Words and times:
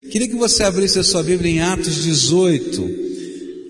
Queria 0.00 0.28
que 0.28 0.36
você 0.36 0.62
abrisse 0.62 0.96
a 1.00 1.02
sua 1.02 1.24
Bíblia 1.24 1.50
em 1.50 1.60
Atos 1.60 2.04
18, 2.04 2.90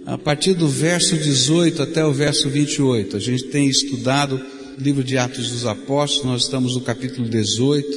a 0.05 0.19
partir 0.19 0.53
do 0.53 0.69
verso 0.69 1.17
18 1.17 1.83
até 1.83 2.05
o 2.05 2.13
verso 2.13 2.51
28. 2.51 3.17
A 3.17 3.19
gente 3.19 3.45
tem 3.45 3.67
estudado 3.67 4.39
o 4.79 4.81
livro 4.81 5.03
de 5.03 5.17
Atos 5.17 5.51
dos 5.51 5.65
Apóstolos, 5.65 6.27
nós 6.27 6.43
estamos 6.43 6.75
no 6.75 6.83
capítulo 6.83 7.27
18 7.27 7.89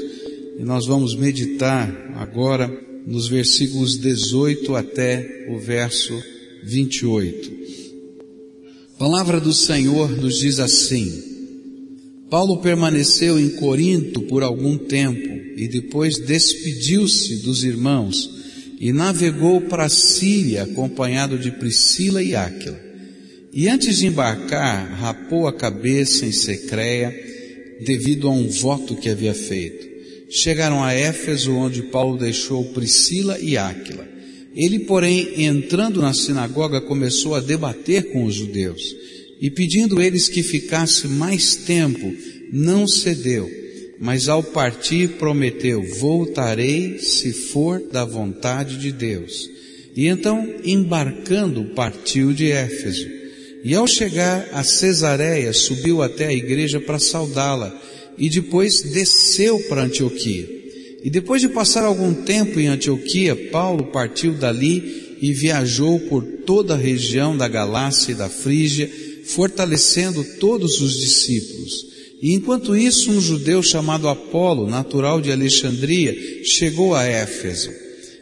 e 0.59 0.63
nós 0.63 0.88
vamos 0.88 1.13
meditar 1.13 1.91
agora 2.15 2.71
nos 3.05 3.28
versículos 3.28 3.97
18 3.97 4.75
até 4.77 5.48
o 5.50 5.59
verso 5.59 6.18
28. 6.63 7.52
A 8.95 8.98
palavra 8.98 9.41
do 9.41 9.52
Senhor 9.52 10.09
nos 10.09 10.39
diz 10.39 10.57
assim: 10.57 11.21
Paulo 12.29 12.61
permaneceu 12.61 13.38
em 13.38 13.50
Corinto 13.50 14.21
por 14.21 14.41
algum 14.41 14.77
tempo 14.77 15.30
e 15.55 15.68
depois 15.68 16.18
despediu-se 16.18 17.38
dos 17.38 17.63
irmãos 17.63 18.29
e 18.79 18.91
navegou 18.91 19.61
para 19.61 19.89
Síria 19.89 20.63
acompanhado 20.63 21.38
de 21.38 21.52
Priscila 21.52 22.23
e 22.23 22.35
Áquila. 22.35 22.80
E 23.53 23.67
antes 23.67 23.99
de 23.99 24.07
embarcar, 24.07 24.98
rapou 24.99 25.48
a 25.48 25.53
cabeça 25.53 26.26
em 26.26 26.31
Secreia 26.31 27.13
devido 27.85 28.27
a 28.27 28.31
um 28.31 28.48
voto 28.48 28.95
que 28.95 29.09
havia 29.09 29.34
feito. 29.34 29.90
Chegaram 30.29 30.84
a 30.84 30.93
Éfeso, 30.93 31.54
onde 31.54 31.84
Paulo 31.84 32.18
deixou 32.18 32.63
Priscila 32.73 33.38
e 33.40 33.57
Áquila. 33.57 34.07
Ele, 34.55 34.79
porém, 34.79 35.43
entrando 35.43 36.02
na 36.02 36.13
sinagoga, 36.13 36.81
começou 36.81 37.35
a 37.35 37.40
debater 37.40 38.12
com 38.12 38.23
os 38.26 38.35
judeus 38.35 38.95
e 39.41 39.49
pedindo 39.49 40.02
eles 40.02 40.27
que 40.27 40.43
ficasse 40.43 41.07
mais 41.07 41.55
tempo, 41.55 42.13
não 42.54 42.88
cedeu, 42.88 43.49
mas 44.02 44.28
ao 44.28 44.41
partir 44.41 45.10
prometeu, 45.20 45.84
voltarei 46.00 46.98
se 46.98 47.32
for 47.32 47.80
da 47.80 48.04
vontade 48.04 48.77
de 48.77 48.91
Deus. 48.91 49.48
E 49.96 50.08
então, 50.08 50.55
embarcando, 50.66 51.66
partiu 51.76 52.34
de 52.34 52.49
Éfeso. 52.49 53.08
E 53.63 53.76
ao 53.76 53.85
chegar 53.85 54.49
a 54.54 54.63
Cesareia, 54.63 55.54
subiu 55.54 56.02
até 56.02 56.26
a 56.26 56.34
igreja 56.34 56.80
para 56.80 56.98
saudá-la, 56.98 57.80
e 58.18 58.27
depois 58.27 58.82
desceu 58.82 59.60
para 59.70 59.84
Antioquia. 59.84 60.49
E 61.04 61.10
depois 61.10 61.40
de 61.40 61.49
passar 61.49 61.84
algum 61.84 62.12
tempo 62.12 62.60
em 62.60 62.68
Antioquia, 62.68 63.36
Paulo 63.52 63.91
partiu 63.91 64.34
dali 64.34 65.18
e 65.22 65.31
viajou 65.31 66.00
por 66.00 66.24
toda 66.44 66.74
a 66.74 66.78
região 66.78 67.38
da 67.38 67.47
Galácia 67.47 68.13
e 68.13 68.16
da 68.16 68.30
Frígia, 68.30 68.90
fortalecendo 69.25 70.24
todos 70.40 70.81
os 70.81 71.00
discípulos. 71.00 71.91
E 72.22 72.34
enquanto 72.34 72.75
isso, 72.75 73.12
um 73.12 73.19
judeu 73.19 73.64
chamado 73.64 74.08
Apolo, 74.08 74.69
natural 74.69 75.19
de 75.19 75.31
Alexandria, 75.31 76.16
chegou 76.44 76.94
a 76.94 77.03
Éfeso. 77.03 77.72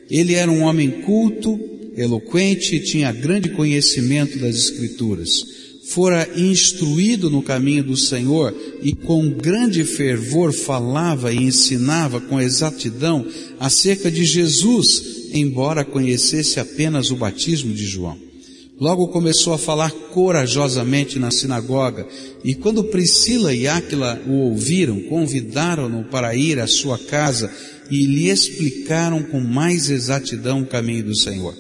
Ele 0.10 0.36
era 0.36 0.50
um 0.50 0.62
homem 0.62 0.90
culto, 1.02 1.60
eloquente 1.98 2.78
e 2.78 2.80
tinha 2.80 3.12
grande 3.12 3.50
conhecimento 3.50 4.40
das 4.40 4.56
Escrituras. 4.56 5.46
Fora 5.90 6.30
instruído 6.36 7.30
no 7.30 7.42
caminho 7.42 7.84
do 7.84 7.98
Senhor 7.98 8.56
e 8.82 8.94
com 8.94 9.30
grande 9.30 9.84
fervor 9.84 10.54
falava 10.54 11.34
e 11.34 11.38
ensinava 11.38 12.22
com 12.22 12.40
exatidão 12.40 13.26
acerca 13.60 14.10
de 14.10 14.24
Jesus, 14.24 15.30
embora 15.34 15.84
conhecesse 15.84 16.60
apenas 16.60 17.12
o 17.12 17.16
batismo 17.16 17.74
de 17.74 17.86
João. 17.86 18.29
Logo 18.80 19.10
começou 19.10 19.52
a 19.54 19.58
falar 19.58 19.92
corajosamente 19.92 21.20
na 21.20 21.32
sinagoga, 21.32 22.08
e 22.46 22.56
quando 22.56 22.86
Priscila 22.86 23.54
e 23.54 23.68
Áquila 23.68 24.22
o 24.26 24.34
ouviram, 24.36 25.02
convidaram-no 25.02 26.06
para 26.06 26.34
ir 26.34 26.60
à 26.60 26.68
sua 26.68 26.98
casa 26.98 27.52
e 27.92 28.06
lhe 28.06 28.30
explicaram 28.30 29.22
com 29.22 29.42
mais 29.42 29.90
exatidão 29.90 30.62
o 30.62 30.66
caminho 30.66 31.04
do 31.04 31.16
Senhor. 31.16 31.54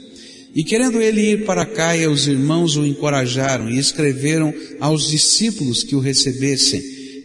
E 0.55 0.63
querendo 0.63 1.01
ele 1.01 1.33
ir 1.33 1.45
para 1.45 1.65
Caia, 1.65 2.09
os 2.09 2.25
irmãos 2.25 2.77
o 2.77 2.85
encorajaram 2.85 3.69
e 3.69 3.77
escreveram 3.77 4.53
aos 4.79 5.09
discípulos 5.09 5.83
que 5.83 5.95
o 5.95 5.99
recebessem. 5.99 6.81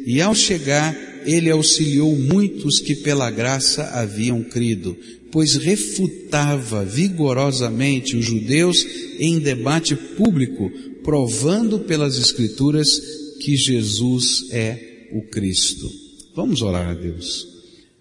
E 0.07 0.21
ao 0.21 0.35
chegar, 0.35 0.95
ele 1.25 1.51
auxiliou 1.51 2.15
muitos 2.17 2.81
que 2.81 2.97
pela 2.97 3.31
graça 3.31 3.85
haviam 3.95 4.43
crido, 4.43 4.97
pois 5.35 5.57
refutava 5.57 6.85
vigorosamente 6.85 8.17
os 8.17 8.25
judeus 8.25 8.87
em 9.19 9.41
debate 9.41 9.97
público, 9.97 10.71
provando 11.03 11.81
pelas 11.81 12.17
Escrituras 12.17 13.01
que 13.41 13.57
Jesus 13.57 14.47
é 14.53 15.09
o 15.11 15.23
Cristo. 15.23 15.91
Vamos 16.37 16.63
orar 16.63 16.91
a 16.91 16.95
Deus. 16.95 17.49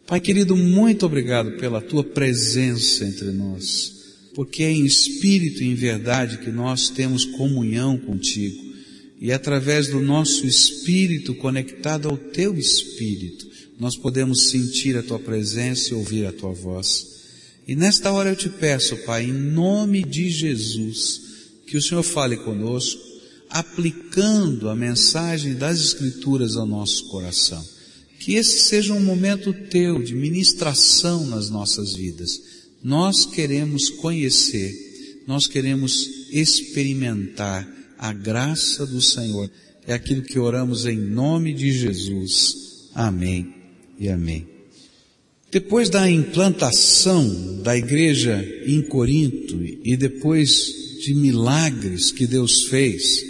Pai 0.05 0.19
querido, 0.19 0.55
muito 0.55 1.07
obrigado 1.07 1.57
pela 1.57 1.81
tua 1.81 2.03
presença 2.03 3.03
entre 3.03 3.31
nós, 3.31 3.91
porque 4.35 4.61
é 4.61 4.71
em 4.71 4.85
espírito 4.85 5.63
e 5.63 5.69
em 5.69 5.73
verdade 5.73 6.37
que 6.37 6.51
nós 6.51 6.89
temos 6.89 7.25
comunhão 7.25 7.97
contigo. 7.97 8.61
E 9.19 9.31
através 9.31 9.87
do 9.87 9.99
nosso 9.99 10.45
espírito 10.45 11.33
conectado 11.33 12.07
ao 12.07 12.15
teu 12.15 12.55
espírito, 12.55 13.49
nós 13.79 13.97
podemos 13.97 14.51
sentir 14.51 14.95
a 14.95 15.01
tua 15.01 15.17
presença 15.17 15.89
e 15.89 15.93
ouvir 15.95 16.27
a 16.27 16.31
tua 16.31 16.51
voz. 16.51 17.12
E 17.67 17.75
nesta 17.75 18.11
hora 18.11 18.29
eu 18.29 18.35
te 18.35 18.49
peço, 18.49 18.97
Pai, 18.97 19.23
em 19.23 19.33
nome 19.33 20.03
de 20.03 20.29
Jesus, 20.29 21.21
que 21.65 21.77
o 21.77 21.81
Senhor 21.81 22.03
fale 22.03 22.37
conosco, 22.37 23.01
aplicando 23.49 24.69
a 24.69 24.75
mensagem 24.75 25.53
das 25.53 25.79
Escrituras 25.79 26.57
ao 26.57 26.65
nosso 26.65 27.07
coração. 27.07 27.63
Que 28.19 28.35
esse 28.35 28.67
seja 28.67 28.93
um 28.93 29.01
momento 29.01 29.53
teu 29.53 30.01
de 30.01 30.15
ministração 30.15 31.25
nas 31.25 31.49
nossas 31.49 31.93
vidas. 31.93 32.41
Nós 32.83 33.25
queremos 33.25 33.89
conhecer, 33.89 35.21
nós 35.27 35.47
queremos 35.47 36.09
experimentar 36.31 37.69
a 37.97 38.11
graça 38.11 38.85
do 38.85 39.01
Senhor. 39.01 39.49
É 39.87 39.93
aquilo 39.93 40.21
que 40.21 40.39
oramos 40.39 40.85
em 40.85 40.97
nome 40.97 41.53
de 41.53 41.71
Jesus. 41.71 42.89
Amém 42.93 43.53
e 43.99 44.09
amém. 44.09 44.52
Depois 45.53 45.87
da 45.87 46.09
implantação 46.09 47.61
da 47.61 47.77
igreja 47.77 48.43
em 48.65 48.81
Corinto 48.81 49.55
e 49.83 49.95
depois 49.95 50.49
de 51.05 51.13
milagres 51.13 52.11
que 52.11 52.25
Deus 52.25 52.63
fez, 52.63 53.23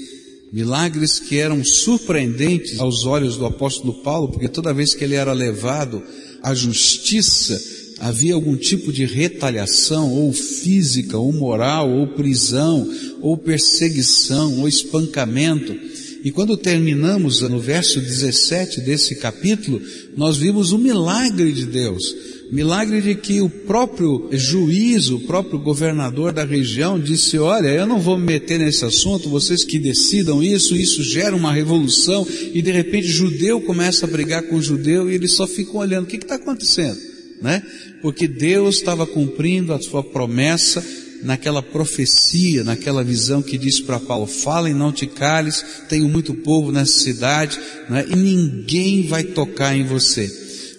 milagres 0.50 1.20
que 1.20 1.38
eram 1.38 1.62
surpreendentes 1.66 2.80
aos 2.80 3.06
olhos 3.06 3.36
do 3.36 3.46
apóstolo 3.46 4.02
Paulo, 4.04 4.30
porque 4.30 4.48
toda 4.48 4.74
vez 4.74 4.94
que 4.94 5.04
ele 5.04 5.16
era 5.16 5.34
levado 5.34 6.02
à 6.42 6.56
justiça, 6.56 7.62
havia 8.00 8.36
algum 8.36 8.56
tipo 8.56 8.94
de 8.94 9.04
retaliação, 9.04 10.10
ou 10.14 10.32
física, 10.32 11.18
ou 11.18 11.34
moral, 11.34 11.92
ou 11.92 12.08
prisão, 12.08 12.90
ou 13.22 13.38
perseguição, 13.38 14.62
ou 14.62 14.68
espancamento. 14.68 15.76
E 16.24 16.32
quando 16.32 16.56
terminamos 16.56 17.42
no 17.42 17.60
verso 17.60 18.00
17 18.00 18.80
desse 18.80 19.16
capítulo, 19.16 19.82
nós 20.16 20.38
vimos 20.38 20.72
o 20.72 20.78
milagre 20.78 21.52
de 21.52 21.66
Deus. 21.66 22.02
Milagre 22.50 23.02
de 23.02 23.16
que 23.16 23.42
o 23.42 23.50
próprio 23.50 24.30
juiz, 24.32 25.10
o 25.10 25.20
próprio 25.20 25.60
governador 25.60 26.32
da 26.32 26.46
região 26.46 26.98
disse, 26.98 27.38
olha, 27.38 27.68
eu 27.68 27.86
não 27.86 28.00
vou 28.00 28.18
me 28.18 28.26
meter 28.26 28.58
nesse 28.58 28.86
assunto, 28.86 29.28
vocês 29.28 29.66
que 29.66 29.78
decidam 29.78 30.42
isso, 30.42 30.76
isso 30.78 31.04
gera 31.04 31.36
uma 31.36 31.52
revolução, 31.52 32.26
e 32.54 32.62
de 32.62 32.72
repente 32.72 33.08
judeu 33.08 33.60
começa 33.60 34.06
a 34.06 34.10
brigar 34.10 34.44
com 34.44 34.62
judeu 34.62 35.12
e 35.12 35.16
eles 35.16 35.34
só 35.34 35.46
ficam 35.46 35.78
olhando, 35.78 36.06
o 36.06 36.08
que 36.08 36.16
está 36.16 36.36
acontecendo? 36.36 36.98
Né? 37.42 37.62
Porque 38.02 38.30
Deus 38.30 38.76
estava 38.76 39.06
cumprindo 39.06 39.74
a 39.74 39.82
sua 39.82 40.02
promessa 40.02 40.82
naquela 41.24 41.62
profecia, 41.62 42.64
naquela 42.64 43.04
visão 43.04 43.42
que 43.42 43.58
disse 43.58 43.84
para 43.84 44.00
Paulo, 44.00 44.28
fala 44.28 44.70
e 44.70 44.74
não 44.74 44.92
te 44.92 45.08
cales, 45.08 45.64
tenho 45.90 46.08
muito 46.08 46.34
povo 46.34 46.72
nessa 46.72 47.00
cidade, 47.00 47.60
é? 47.92 48.06
e 48.12 48.16
ninguém 48.16 49.08
vai 49.08 49.24
tocar 49.24 49.76
em 49.76 49.84
você. 49.84 50.28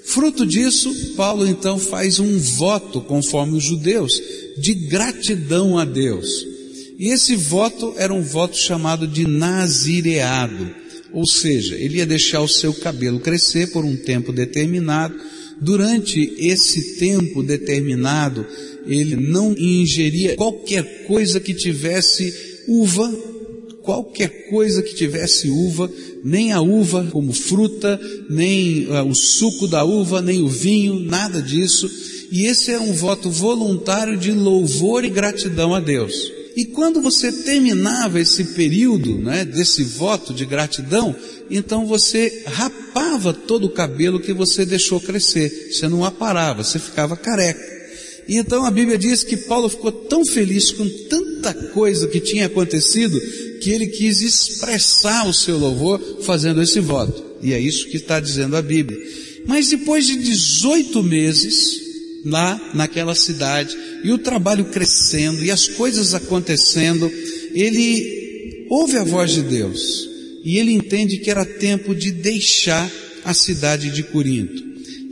Fruto 0.05 0.45
disso, 0.45 1.15
Paulo 1.17 1.47
então 1.47 1.79
faz 1.79 2.19
um 2.19 2.39
voto, 2.39 3.01
conforme 3.01 3.57
os 3.57 3.65
judeus, 3.65 4.13
de 4.59 4.75
gratidão 4.75 5.79
a 5.79 5.85
Deus. 5.85 6.29
E 6.99 7.09
esse 7.09 7.35
voto 7.35 7.95
era 7.97 8.13
um 8.13 8.23
voto 8.23 8.57
chamado 8.57 9.09
de 9.09 9.27
nazireado, 9.27 10.71
ou 11.13 11.27
seja, 11.27 11.75
ele 11.77 11.99
ia 11.99 12.07
deixar 12.07 12.41
o 12.41 12.49
seu 12.49 12.75
cabelo 12.75 13.19
crescer 13.19 13.73
por 13.73 13.85
um 13.85 13.97
tempo 13.97 14.33
determinado, 14.33 15.15
durante 15.61 16.35
esse 16.39 16.97
tempo 16.99 17.43
determinado, 17.43 18.47
ele 18.87 19.17
não 19.17 19.53
ingeria 19.53 20.37
qualquer 20.37 21.05
coisa 21.07 21.41
que 21.41 21.55
tivesse 21.55 22.33
uva, 22.69 23.13
qualquer 23.83 24.49
coisa 24.49 24.83
que 24.83 24.95
tivesse 24.95 25.49
uva, 25.49 25.91
nem 26.25 26.53
a 26.53 26.61
uva 26.61 27.07
como 27.11 27.33
fruta, 27.33 28.01
nem 28.31 28.87
uh, 28.87 29.05
o 29.07 29.15
suco 29.15 29.69
da 29.69 29.85
uva, 29.85 30.23
nem 30.23 30.43
o 30.43 30.49
vinho, 30.49 30.99
nada 30.99 31.43
disso. 31.43 31.91
E 32.33 32.47
esse 32.47 32.71
era 32.71 32.83
um 32.83 32.93
voto 32.93 33.31
voluntário 33.31 34.17
de 34.17 34.33
louvor 34.33 35.05
e 35.05 35.11
gratidão 35.11 35.75
a 35.75 35.81
Deus. 35.81 36.33
E 36.57 36.65
quando 36.65 37.03
você 37.03 37.33
terminava 37.33 38.21
esse 38.21 38.45
período, 38.45 39.19
né, 39.19 39.45
desse 39.45 39.83
voto 39.83 40.33
de 40.33 40.47
gratidão, 40.47 41.15
então 41.51 41.85
você 41.85 42.45
rapava 42.47 43.33
todo 43.33 43.67
o 43.67 43.71
cabelo 43.71 44.21
que 44.21 44.33
você 44.33 44.65
deixou 44.65 45.01
crescer. 45.01 45.73
Você 45.73 45.89
não 45.89 46.05
aparava, 46.05 46.63
você 46.63 46.79
ficava 46.79 47.17
careca. 47.17 47.74
E 48.29 48.37
então 48.37 48.65
a 48.65 48.71
Bíblia 48.71 48.97
diz 48.97 49.23
que 49.23 49.37
Paulo 49.37 49.69
ficou 49.69 49.93
tão 49.93 50.25
feliz 50.25 50.71
com 50.71 50.89
tanta 51.09 51.53
coisa 51.53 52.09
que 52.09 52.21
tinha 52.21 52.47
acontecido 52.47 53.21
que 53.61 53.71
ele 53.71 53.87
quis 53.87 54.21
expressar 54.21 55.27
o 55.27 55.35
seu 55.35 55.59
louvor 55.59 56.01
fazendo 56.23 56.63
esse 56.63 56.81
voto. 56.81 57.23
E 57.43 57.53
é 57.53 57.61
isso 57.61 57.89
que 57.89 57.97
está 57.97 58.21
dizendo 58.21 58.57
a 58.57 58.63
Bíblia. 58.63 58.99
Mas 59.47 59.69
depois 59.69 60.07
de 60.07 60.17
18 60.17 61.03
meses, 61.03 61.81
lá 62.25 62.73
naquela 62.75 63.15
cidade, 63.15 63.77
e 64.03 64.11
o 64.11 64.19
trabalho 64.19 64.67
crescendo, 64.67 65.45
e 65.45 65.51
as 65.51 65.69
coisas 65.69 66.15
acontecendo, 66.15 67.11
ele 67.55 68.67
ouve 68.71 68.97
a 68.97 69.05
voz 69.05 69.33
de 69.33 69.43
Deus, 69.43 70.09
e 70.43 70.59
ele 70.59 70.73
entende 70.73 71.19
que 71.19 71.31
era 71.31 71.45
tempo 71.45 71.95
de 71.95 72.11
deixar 72.11 72.91
a 73.25 73.35
cidade 73.35 73.91
de 73.91 74.03
Corinto. 74.03 74.64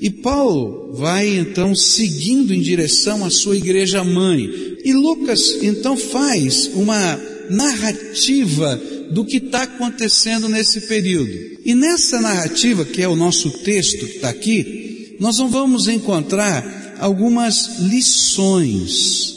E 0.02 0.10
Paulo 0.10 0.92
vai 0.94 1.38
então 1.38 1.76
seguindo 1.76 2.52
em 2.52 2.60
direção 2.60 3.24
à 3.24 3.30
sua 3.30 3.56
igreja 3.56 4.02
mãe. 4.02 4.50
E 4.84 4.92
Lucas 4.92 5.62
então 5.62 5.96
faz 5.96 6.68
uma 6.74 7.20
narrativa 7.48 8.82
do 9.12 9.24
que 9.24 9.36
está 9.36 9.62
acontecendo 9.62 10.48
nesse 10.48 10.80
período. 10.88 11.30
E 11.64 11.72
nessa 11.72 12.20
narrativa, 12.20 12.84
que 12.84 13.00
é 13.00 13.06
o 13.06 13.14
nosso 13.14 13.48
texto 13.58 14.04
que 14.04 14.16
está 14.16 14.30
aqui, 14.30 15.16
nós 15.20 15.38
vamos 15.38 15.86
encontrar 15.86 16.96
algumas 16.98 17.78
lições 17.78 19.36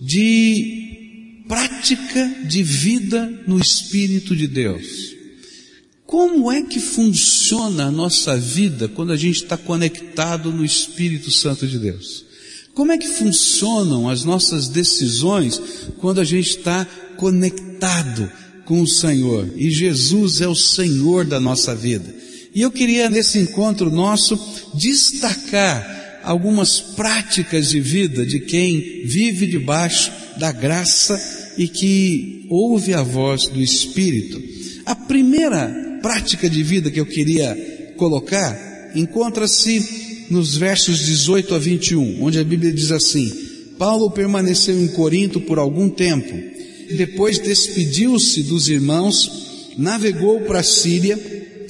de 0.00 1.42
prática 1.46 2.36
de 2.48 2.62
vida 2.62 3.44
no 3.46 3.58
Espírito 3.58 4.34
de 4.34 4.48
Deus. 4.48 5.15
Como 6.16 6.50
é 6.50 6.62
que 6.62 6.80
funciona 6.80 7.84
a 7.84 7.90
nossa 7.90 8.38
vida 8.38 8.88
quando 8.88 9.12
a 9.12 9.18
gente 9.18 9.42
está 9.42 9.54
conectado 9.54 10.50
no 10.50 10.64
Espírito 10.64 11.30
Santo 11.30 11.66
de 11.66 11.78
Deus? 11.78 12.24
Como 12.72 12.90
é 12.90 12.96
que 12.96 13.06
funcionam 13.06 14.08
as 14.08 14.24
nossas 14.24 14.66
decisões 14.66 15.60
quando 15.98 16.18
a 16.22 16.24
gente 16.24 16.48
está 16.48 16.86
conectado 17.18 18.32
com 18.64 18.80
o 18.80 18.86
Senhor? 18.86 19.46
E 19.56 19.70
Jesus 19.70 20.40
é 20.40 20.48
o 20.48 20.54
Senhor 20.54 21.26
da 21.26 21.38
nossa 21.38 21.74
vida. 21.74 22.14
E 22.54 22.62
eu 22.62 22.70
queria 22.70 23.10
nesse 23.10 23.38
encontro 23.38 23.90
nosso 23.90 24.40
destacar 24.72 26.22
algumas 26.24 26.80
práticas 26.80 27.68
de 27.68 27.78
vida 27.78 28.24
de 28.24 28.40
quem 28.40 29.04
vive 29.04 29.46
debaixo 29.46 30.10
da 30.38 30.50
graça 30.50 31.52
e 31.58 31.68
que 31.68 32.46
ouve 32.48 32.94
a 32.94 33.02
voz 33.02 33.48
do 33.48 33.60
Espírito. 33.60 34.42
A 34.86 34.94
primeira 34.94 35.84
prática 36.06 36.48
de 36.48 36.62
vida 36.62 36.88
que 36.88 37.00
eu 37.00 37.04
queria 37.04 37.92
colocar 37.96 38.56
encontra-se 38.94 40.26
nos 40.30 40.56
versos 40.56 41.00
18 41.00 41.52
a 41.52 41.58
21, 41.58 42.22
onde 42.22 42.38
a 42.38 42.44
Bíblia 42.44 42.72
diz 42.72 42.92
assim: 42.92 43.28
Paulo 43.76 44.12
permaneceu 44.12 44.80
em 44.80 44.86
Corinto 44.86 45.40
por 45.40 45.58
algum 45.58 45.88
tempo, 45.88 46.32
depois 46.96 47.40
despediu-se 47.40 48.44
dos 48.44 48.68
irmãos, 48.68 49.74
navegou 49.76 50.42
para 50.42 50.60
a 50.60 50.62
Síria, 50.62 51.18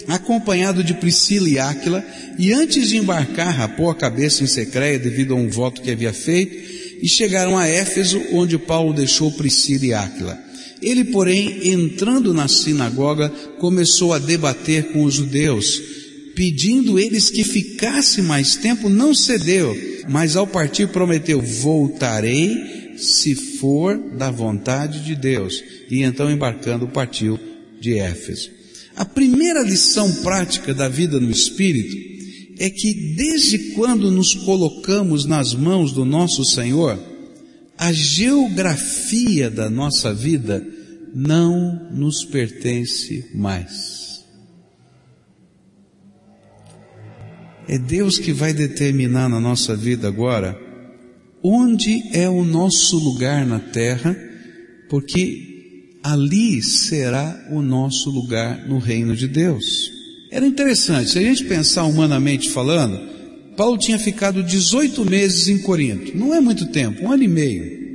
acompanhado 0.06 0.84
de 0.84 0.92
Priscila 0.92 1.48
e 1.48 1.58
Áquila, 1.58 2.04
e 2.38 2.52
antes 2.52 2.90
de 2.90 2.98
embarcar 2.98 3.54
rapou 3.54 3.88
a 3.88 3.94
cabeça 3.94 4.44
em 4.44 4.46
Secreia 4.46 4.98
devido 4.98 5.32
a 5.32 5.38
um 5.38 5.48
voto 5.48 5.80
que 5.80 5.90
havia 5.90 6.12
feito, 6.12 6.54
e 7.00 7.08
chegaram 7.08 7.56
a 7.56 7.66
Éfeso, 7.66 8.22
onde 8.32 8.58
Paulo 8.58 8.92
deixou 8.92 9.32
Priscila 9.32 9.86
e 9.86 9.94
Áquila. 9.94 10.45
Ele, 10.86 11.02
porém, 11.06 11.72
entrando 11.72 12.32
na 12.32 12.46
sinagoga, 12.46 13.28
começou 13.58 14.12
a 14.12 14.20
debater 14.20 14.92
com 14.92 15.02
os 15.02 15.14
judeus, 15.14 15.82
pedindo 16.36 16.96
eles 16.96 17.28
que 17.28 17.42
ficasse 17.42 18.22
mais 18.22 18.54
tempo, 18.54 18.88
não 18.88 19.12
cedeu, 19.12 19.76
mas 20.08 20.36
ao 20.36 20.46
partir 20.46 20.86
prometeu: 20.86 21.42
Voltarei 21.42 22.94
se 22.96 23.34
for 23.34 23.98
da 24.16 24.30
vontade 24.30 25.04
de 25.04 25.16
Deus. 25.16 25.60
E 25.90 26.04
então, 26.04 26.30
embarcando, 26.30 26.86
partiu 26.86 27.36
de 27.80 27.98
Éfeso. 27.98 28.52
A 28.94 29.04
primeira 29.04 29.62
lição 29.62 30.12
prática 30.22 30.72
da 30.72 30.88
vida 30.88 31.18
no 31.18 31.32
Espírito 31.32 31.96
é 32.60 32.70
que 32.70 32.94
desde 33.16 33.58
quando 33.74 34.08
nos 34.08 34.34
colocamos 34.34 35.24
nas 35.24 35.52
mãos 35.52 35.90
do 35.90 36.04
nosso 36.04 36.44
Senhor, 36.44 36.96
a 37.76 37.92
geografia 37.92 39.50
da 39.50 39.68
nossa 39.68 40.14
vida 40.14 40.64
não 41.18 41.88
nos 41.92 42.26
pertence 42.26 43.30
mais. 43.34 44.22
É 47.66 47.78
Deus 47.78 48.18
que 48.18 48.34
vai 48.34 48.52
determinar 48.52 49.26
na 49.26 49.40
nossa 49.40 49.74
vida 49.74 50.06
agora 50.06 50.60
onde 51.42 52.02
é 52.12 52.28
o 52.28 52.44
nosso 52.44 52.98
lugar 52.98 53.46
na 53.46 53.58
terra, 53.58 54.14
porque 54.90 55.96
ali 56.02 56.62
será 56.62 57.48
o 57.50 57.62
nosso 57.62 58.10
lugar 58.10 58.68
no 58.68 58.78
reino 58.78 59.16
de 59.16 59.26
Deus. 59.26 59.90
Era 60.30 60.46
interessante, 60.46 61.10
se 61.10 61.18
a 61.18 61.22
gente 61.22 61.44
pensar 61.44 61.84
humanamente 61.84 62.50
falando, 62.50 63.00
Paulo 63.56 63.78
tinha 63.78 63.98
ficado 63.98 64.42
18 64.42 65.02
meses 65.06 65.48
em 65.48 65.62
Corinto. 65.62 66.14
Não 66.14 66.34
é 66.34 66.42
muito 66.42 66.66
tempo, 66.66 67.04
um 67.04 67.10
ano 67.10 67.22
e 67.22 67.28
meio. 67.28 67.85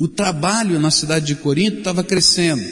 O 0.00 0.08
trabalho 0.08 0.80
na 0.80 0.90
cidade 0.90 1.26
de 1.26 1.34
Corinto 1.34 1.78
estava 1.80 2.02
crescendo. 2.02 2.64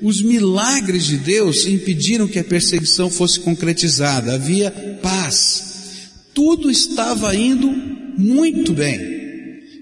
Os 0.00 0.22
milagres 0.22 1.04
de 1.04 1.18
Deus 1.18 1.66
impediram 1.66 2.26
que 2.26 2.38
a 2.38 2.44
perseguição 2.44 3.10
fosse 3.10 3.38
concretizada. 3.40 4.34
Havia 4.34 4.70
paz. 5.02 6.08
Tudo 6.32 6.70
estava 6.70 7.36
indo 7.36 7.70
muito 8.16 8.72
bem. 8.72 8.98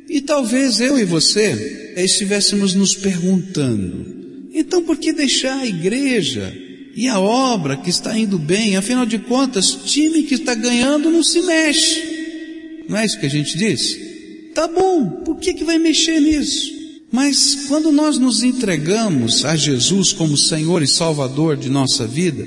E 0.08 0.20
talvez 0.20 0.80
eu 0.80 0.98
e 0.98 1.04
você 1.04 1.94
estivéssemos 1.96 2.74
nos 2.74 2.96
perguntando: 2.96 4.48
então 4.52 4.82
por 4.82 4.96
que 4.96 5.12
deixar 5.12 5.58
a 5.60 5.66
igreja 5.66 6.52
e 6.96 7.06
a 7.06 7.20
obra 7.20 7.76
que 7.76 7.90
está 7.90 8.18
indo 8.18 8.40
bem? 8.40 8.76
Afinal 8.76 9.06
de 9.06 9.20
contas, 9.20 9.70
time 9.84 10.24
que 10.24 10.34
está 10.34 10.52
ganhando 10.52 11.12
não 11.12 11.22
se 11.22 11.40
mexe. 11.42 12.82
Não 12.88 12.98
é 12.98 13.06
isso 13.06 13.20
que 13.20 13.26
a 13.26 13.30
gente 13.30 13.56
diz? 13.56 14.11
Tá 14.54 14.68
bom, 14.68 15.22
por 15.24 15.38
que 15.38 15.54
que 15.54 15.64
vai 15.64 15.78
mexer 15.78 16.20
nisso? 16.20 16.70
Mas 17.10 17.66
quando 17.68 17.90
nós 17.90 18.18
nos 18.18 18.42
entregamos 18.42 19.44
a 19.44 19.56
Jesus 19.56 20.12
como 20.12 20.36
Senhor 20.36 20.82
e 20.82 20.86
Salvador 20.86 21.56
de 21.56 21.68
nossa 21.68 22.06
vida, 22.06 22.46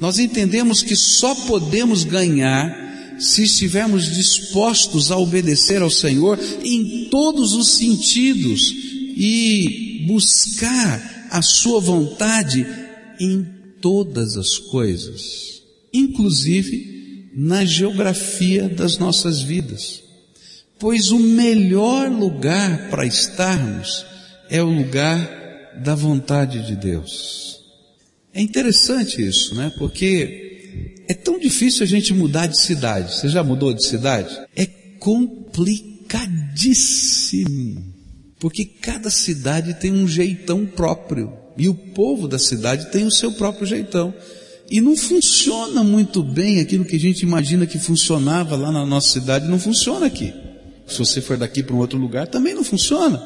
nós 0.00 0.18
entendemos 0.18 0.82
que 0.82 0.96
só 0.96 1.34
podemos 1.34 2.04
ganhar 2.04 3.16
se 3.18 3.44
estivermos 3.44 4.14
dispostos 4.14 5.10
a 5.10 5.16
obedecer 5.16 5.80
ao 5.80 5.90
Senhor 5.90 6.38
em 6.62 7.08
todos 7.10 7.54
os 7.54 7.76
sentidos 7.76 8.74
e 9.16 10.04
buscar 10.06 11.28
a 11.30 11.40
Sua 11.40 11.80
vontade 11.80 12.66
em 13.20 13.46
todas 13.80 14.36
as 14.36 14.58
coisas, 14.58 15.62
inclusive 15.92 17.30
na 17.34 17.64
geografia 17.64 18.68
das 18.68 18.98
nossas 18.98 19.40
vidas 19.40 20.11
pois 20.82 21.10
o 21.12 21.18
melhor 21.20 22.10
lugar 22.10 22.90
para 22.90 23.06
estarmos 23.06 24.04
é 24.50 24.60
o 24.60 24.66
lugar 24.66 25.78
da 25.80 25.94
vontade 25.94 26.66
de 26.66 26.74
Deus. 26.74 27.60
É 28.34 28.42
interessante 28.42 29.24
isso, 29.24 29.54
né? 29.54 29.72
Porque 29.78 31.04
é 31.06 31.14
tão 31.14 31.38
difícil 31.38 31.84
a 31.84 31.86
gente 31.86 32.12
mudar 32.12 32.48
de 32.48 32.60
cidade. 32.60 33.14
Você 33.14 33.28
já 33.28 33.44
mudou 33.44 33.72
de 33.72 33.86
cidade? 33.86 34.36
É 34.56 34.66
complicadíssimo. 34.98 37.94
Porque 38.40 38.64
cada 38.64 39.08
cidade 39.08 39.74
tem 39.74 39.92
um 39.92 40.08
jeitão 40.08 40.66
próprio. 40.66 41.32
E 41.56 41.68
o 41.68 41.74
povo 41.74 42.26
da 42.26 42.40
cidade 42.40 42.90
tem 42.90 43.06
o 43.06 43.12
seu 43.12 43.30
próprio 43.30 43.68
jeitão. 43.68 44.12
E 44.68 44.80
não 44.80 44.96
funciona 44.96 45.84
muito 45.84 46.24
bem 46.24 46.58
aquilo 46.58 46.84
que 46.84 46.96
a 46.96 47.00
gente 47.00 47.22
imagina 47.22 47.68
que 47.68 47.78
funcionava 47.78 48.56
lá 48.56 48.72
na 48.72 48.84
nossa 48.84 49.10
cidade, 49.10 49.46
não 49.46 49.60
funciona 49.60 50.06
aqui. 50.06 50.41
Se 50.86 50.98
você 50.98 51.20
for 51.20 51.36
daqui 51.36 51.62
para 51.62 51.74
um 51.74 51.78
outro 51.78 51.98
lugar, 51.98 52.26
também 52.26 52.54
não 52.54 52.64
funciona. 52.64 53.22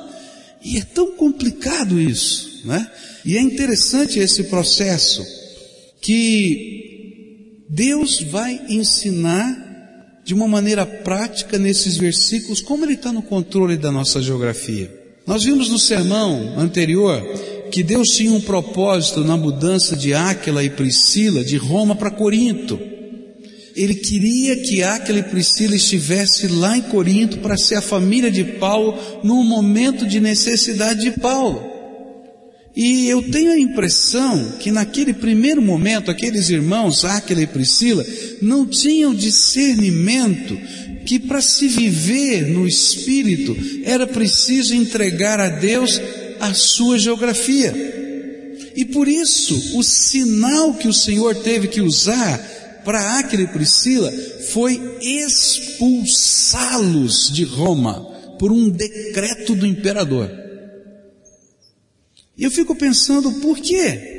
E 0.65 0.79
é 0.79 0.83
tão 0.83 1.13
complicado 1.13 2.01
isso, 2.01 2.63
né? 2.65 2.91
E 3.25 3.37
é 3.37 3.41
interessante 3.41 4.19
esse 4.19 4.45
processo 4.45 5.25
que 6.01 7.65
Deus 7.69 8.21
vai 8.21 8.61
ensinar 8.69 9.67
de 10.25 10.35
uma 10.35 10.49
maneira 10.49 10.85
prática 10.85 11.59
nesses 11.59 11.97
versículos 11.97 12.61
como 12.61 12.85
Ele 12.85 12.95
está 12.95 13.13
no 13.13 13.23
controle 13.23 13.77
da 13.77 13.93
nossa 13.93 14.21
geografia. 14.21 14.93
Nós 15.27 15.45
vimos 15.45 15.69
no 15.69 15.79
sermão 15.79 16.59
anterior 16.59 17.21
que 17.71 17.83
Deus 17.83 18.09
tinha 18.09 18.33
um 18.33 18.41
propósito 18.41 19.25
na 19.25 19.37
mudança 19.37 19.97
de 19.97 20.15
Áquila 20.15 20.63
e 20.63 20.71
Priscila 20.71 21.45
de 21.45 21.57
Roma 21.57 21.97
para 21.97 22.11
Corinto. 22.11 22.79
Ele 23.77 23.95
queria 23.95 24.57
que 24.57 24.83
Aquila 24.83 25.19
e 25.19 25.23
Priscila 25.23 25.77
estivesse 25.77 26.49
lá 26.49 26.79
em 26.79 26.83
Corinto 26.83 27.39
para 27.39 27.59
ser 27.59 27.75
a 27.75 27.83
família 27.83 28.31
de 28.31 28.43
Paulo 28.43 28.99
num 29.23 29.45
momento 29.45 30.07
de 30.07 30.19
necessidade 30.19 31.03
de 31.03 31.21
Paulo. 31.21 31.77
E 32.75 33.07
eu 33.07 33.23
tenho 33.31 33.53
a 33.53 33.59
impressão 33.59 34.53
que 34.59 34.71
naquele 34.71 35.13
primeiro 35.13 35.61
momento, 35.61 36.11
aqueles 36.11 36.49
irmãos, 36.49 37.05
Aquila 37.05 37.43
e 37.43 37.47
Priscila, 37.47 38.05
não 38.41 38.67
tinham 38.67 39.15
discernimento 39.15 40.59
que 41.05 41.19
para 41.19 41.43
se 41.43 41.69
viver 41.69 42.49
no 42.49 42.67
Espírito 42.67 43.57
era 43.85 44.07
preciso 44.07 44.75
entregar 44.75 45.39
a 45.39 45.49
Deus 45.49 46.01
a 46.41 46.53
sua 46.55 46.99
geografia. 46.99 47.75
E 48.75 48.85
por 48.87 49.07
isso, 49.07 49.79
o 49.79 49.83
sinal 49.83 50.75
que 50.75 50.89
o 50.89 50.93
Senhor 50.93 51.35
teve 51.37 51.69
que 51.69 51.81
usar 51.81 52.57
para 52.87 53.19
Aquila 53.19 53.43
e 53.43 53.49
Priscila 53.49 54.11
foi 54.53 54.81
expulsá-los 55.03 56.13
de 57.35 57.43
Roma 57.43 58.01
por 58.39 58.53
um 58.53 58.71
decreto 58.71 59.57
do 59.57 59.67
imperador. 59.67 60.31
E 62.39 62.45
eu 62.45 62.51
fico 62.51 62.77
pensando, 62.77 63.33
por 63.41 63.59
quê? 63.59 64.15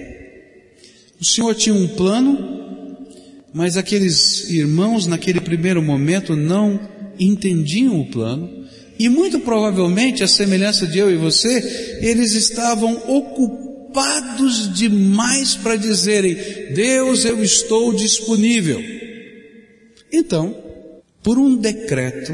O 1.18 1.24
Senhor 1.24 1.56
tinha 1.56 1.74
um 1.74 1.88
plano, 1.88 3.08
mas 3.54 3.78
aqueles 3.78 4.50
irmãos 4.50 5.08
naquele 5.08 5.40
primeiro 5.40 5.82
momento 5.82 6.36
não 6.36 6.78
entendiam 7.18 8.02
o 8.02 8.12
plano, 8.12 8.68
e 9.00 9.08
muito 9.08 9.40
provavelmente, 9.40 10.26
a 10.26 10.28
semelhança 10.28 10.86
de 10.86 11.00
eu 11.00 11.10
e 11.10 11.16
você, 11.16 12.00
eles 12.02 12.34
estavam 12.34 13.02
ocupados 13.08 13.67
demais 14.74 15.56
para 15.56 15.76
dizerem: 15.76 16.36
Deus, 16.74 17.26
eu 17.26 17.44
estou 17.44 17.94
disponível. 17.94 18.82
Então, 20.12 20.56
por 21.24 21.38
um 21.38 21.56
decreto, 21.58 22.34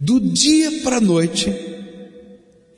do 0.00 0.20
dia 0.20 0.82
para 0.82 0.96
a 0.96 1.00
noite, 1.00 1.52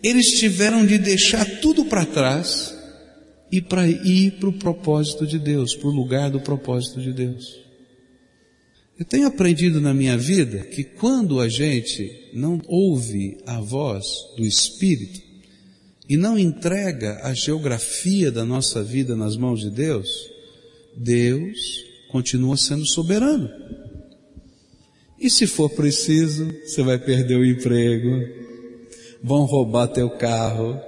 eles 0.02 0.38
tiveram 0.38 0.84
de 0.84 0.98
deixar 0.98 1.44
tudo 1.60 1.84
para 1.84 2.04
trás 2.04 2.74
e 3.50 3.60
para 3.60 3.88
ir 3.88 4.32
para 4.32 4.48
o 4.48 4.58
propósito 4.58 5.26
de 5.26 5.38
Deus, 5.38 5.74
para 5.74 5.88
o 5.88 5.94
lugar 5.94 6.30
do 6.30 6.40
propósito 6.40 7.00
de 7.00 7.12
Deus. 7.12 7.64
Eu 8.98 9.04
tenho 9.04 9.26
aprendido 9.26 9.80
na 9.80 9.92
minha 9.92 10.16
vida 10.16 10.58
que 10.58 10.84
quando 10.84 11.40
a 11.40 11.48
gente 11.48 12.30
não 12.32 12.60
ouve 12.66 13.38
a 13.46 13.60
voz 13.60 14.06
do 14.36 14.44
Espírito 14.44 15.33
e 16.08 16.16
não 16.16 16.38
entrega 16.38 17.20
a 17.22 17.32
geografia 17.32 18.30
da 18.30 18.44
nossa 18.44 18.82
vida 18.82 19.16
nas 19.16 19.36
mãos 19.36 19.60
de 19.60 19.70
Deus, 19.70 20.08
Deus 20.96 21.58
continua 22.10 22.56
sendo 22.56 22.86
soberano. 22.86 23.50
E 25.18 25.30
se 25.30 25.46
for 25.46 25.70
preciso, 25.70 26.52
você 26.64 26.82
vai 26.82 26.98
perder 26.98 27.36
o 27.36 27.44
emprego, 27.44 28.10
vão 29.22 29.44
roubar 29.44 29.88
teu 29.88 30.10
carro, 30.10 30.78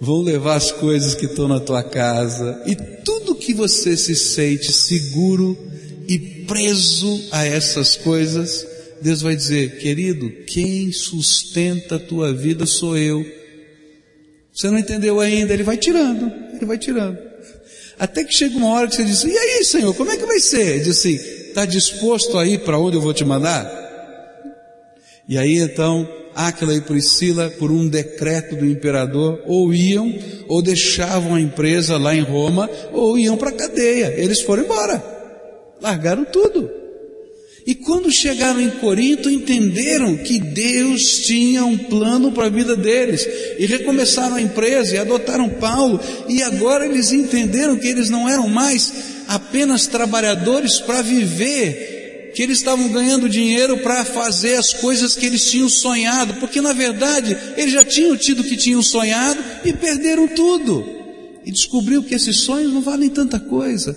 vão 0.00 0.22
levar 0.22 0.54
as 0.54 0.70
coisas 0.70 1.14
que 1.14 1.26
estão 1.26 1.48
na 1.48 1.58
tua 1.58 1.82
casa 1.82 2.62
e 2.66 2.76
tudo 3.04 3.34
que 3.34 3.52
você 3.52 3.96
se 3.96 4.14
sente 4.14 4.72
seguro 4.72 5.58
e 6.08 6.18
preso 6.46 7.20
a 7.30 7.44
essas 7.44 7.96
coisas, 7.96 8.66
Deus 9.02 9.20
vai 9.20 9.34
dizer, 9.36 9.78
querido, 9.78 10.30
quem 10.46 10.92
sustenta 10.92 11.96
a 11.96 12.00
tua 12.00 12.32
vida 12.32 12.66
sou 12.66 12.96
eu. 12.96 13.39
Você 14.52 14.70
não 14.70 14.78
entendeu 14.78 15.20
ainda? 15.20 15.52
Ele 15.52 15.62
vai 15.62 15.76
tirando, 15.76 16.32
ele 16.54 16.66
vai 16.66 16.78
tirando. 16.78 17.18
Até 17.98 18.24
que 18.24 18.34
chega 18.34 18.56
uma 18.56 18.68
hora 18.68 18.88
que 18.88 18.96
você 18.96 19.04
diz, 19.04 19.22
e 19.24 19.36
aí 19.36 19.64
Senhor, 19.64 19.94
como 19.94 20.10
é 20.10 20.16
que 20.16 20.24
vai 20.24 20.40
ser? 20.40 20.76
Ele 20.76 20.84
diz 20.84 20.98
assim, 20.98 21.14
está 21.14 21.66
disposto 21.66 22.38
a 22.38 22.46
ir 22.46 22.60
para 22.60 22.78
onde 22.78 22.96
eu 22.96 23.00
vou 23.00 23.12
te 23.12 23.24
mandar? 23.24 23.78
E 25.28 25.36
aí 25.36 25.58
então, 25.58 26.08
Áquila 26.34 26.74
e 26.74 26.80
Priscila, 26.80 27.50
por 27.50 27.70
um 27.70 27.86
decreto 27.86 28.56
do 28.56 28.66
imperador, 28.66 29.42
ou 29.46 29.72
iam, 29.72 30.12
ou 30.48 30.62
deixavam 30.62 31.34
a 31.34 31.40
empresa 31.40 31.98
lá 31.98 32.14
em 32.14 32.22
Roma, 32.22 32.68
ou 32.92 33.18
iam 33.18 33.36
para 33.36 33.50
a 33.50 33.52
cadeia. 33.54 34.14
Eles 34.16 34.40
foram 34.40 34.64
embora. 34.64 35.02
Largaram 35.80 36.24
tudo. 36.24 36.79
E 37.66 37.74
quando 37.74 38.10
chegaram 38.10 38.60
em 38.60 38.70
Corinto, 38.70 39.28
entenderam 39.28 40.16
que 40.16 40.38
Deus 40.38 41.20
tinha 41.20 41.64
um 41.64 41.76
plano 41.76 42.32
para 42.32 42.46
a 42.46 42.50
vida 42.50 42.74
deles. 42.74 43.26
E 43.58 43.66
recomeçaram 43.66 44.36
a 44.36 44.42
empresa 44.42 44.94
e 44.94 44.98
adotaram 44.98 45.48
Paulo. 45.48 46.00
E 46.28 46.42
agora 46.42 46.86
eles 46.86 47.12
entenderam 47.12 47.76
que 47.76 47.86
eles 47.86 48.08
não 48.08 48.28
eram 48.28 48.48
mais 48.48 48.92
apenas 49.28 49.86
trabalhadores 49.86 50.80
para 50.80 51.02
viver, 51.02 52.32
que 52.34 52.42
eles 52.42 52.58
estavam 52.58 52.88
ganhando 52.88 53.28
dinheiro 53.28 53.78
para 53.78 54.04
fazer 54.04 54.54
as 54.54 54.72
coisas 54.72 55.14
que 55.14 55.26
eles 55.26 55.50
tinham 55.50 55.68
sonhado. 55.68 56.34
Porque 56.34 56.60
na 56.60 56.72
verdade, 56.72 57.36
eles 57.56 57.72
já 57.72 57.84
tinham 57.84 58.16
tido 58.16 58.40
o 58.40 58.44
que 58.44 58.56
tinham 58.56 58.82
sonhado 58.82 59.38
e 59.64 59.72
perderam 59.72 60.26
tudo. 60.28 60.86
E 61.44 61.52
descobriu 61.52 62.02
que 62.02 62.14
esses 62.14 62.38
sonhos 62.38 62.72
não 62.72 62.80
valem 62.80 63.10
tanta 63.10 63.38
coisa 63.38 63.96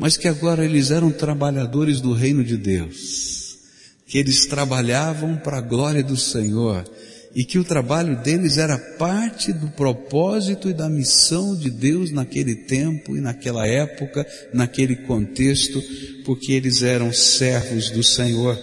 mas 0.00 0.16
que 0.16 0.26
agora 0.26 0.64
eles 0.64 0.90
eram 0.90 1.12
trabalhadores 1.12 2.00
do 2.00 2.14
reino 2.14 2.42
de 2.42 2.56
Deus, 2.56 3.58
que 4.06 4.16
eles 4.16 4.46
trabalhavam 4.46 5.36
para 5.36 5.58
a 5.58 5.60
glória 5.60 6.02
do 6.02 6.16
Senhor 6.16 6.90
e 7.36 7.44
que 7.44 7.58
o 7.58 7.64
trabalho 7.64 8.16
deles 8.22 8.56
era 8.56 8.78
parte 8.78 9.52
do 9.52 9.68
propósito 9.68 10.70
e 10.70 10.72
da 10.72 10.88
missão 10.88 11.54
de 11.54 11.70
Deus 11.70 12.10
naquele 12.10 12.56
tempo 12.56 13.14
e 13.14 13.20
naquela 13.20 13.66
época, 13.66 14.26
naquele 14.54 14.96
contexto, 14.96 15.80
porque 16.24 16.52
eles 16.52 16.82
eram 16.82 17.12
servos 17.12 17.90
do 17.90 18.02
Senhor. 18.02 18.58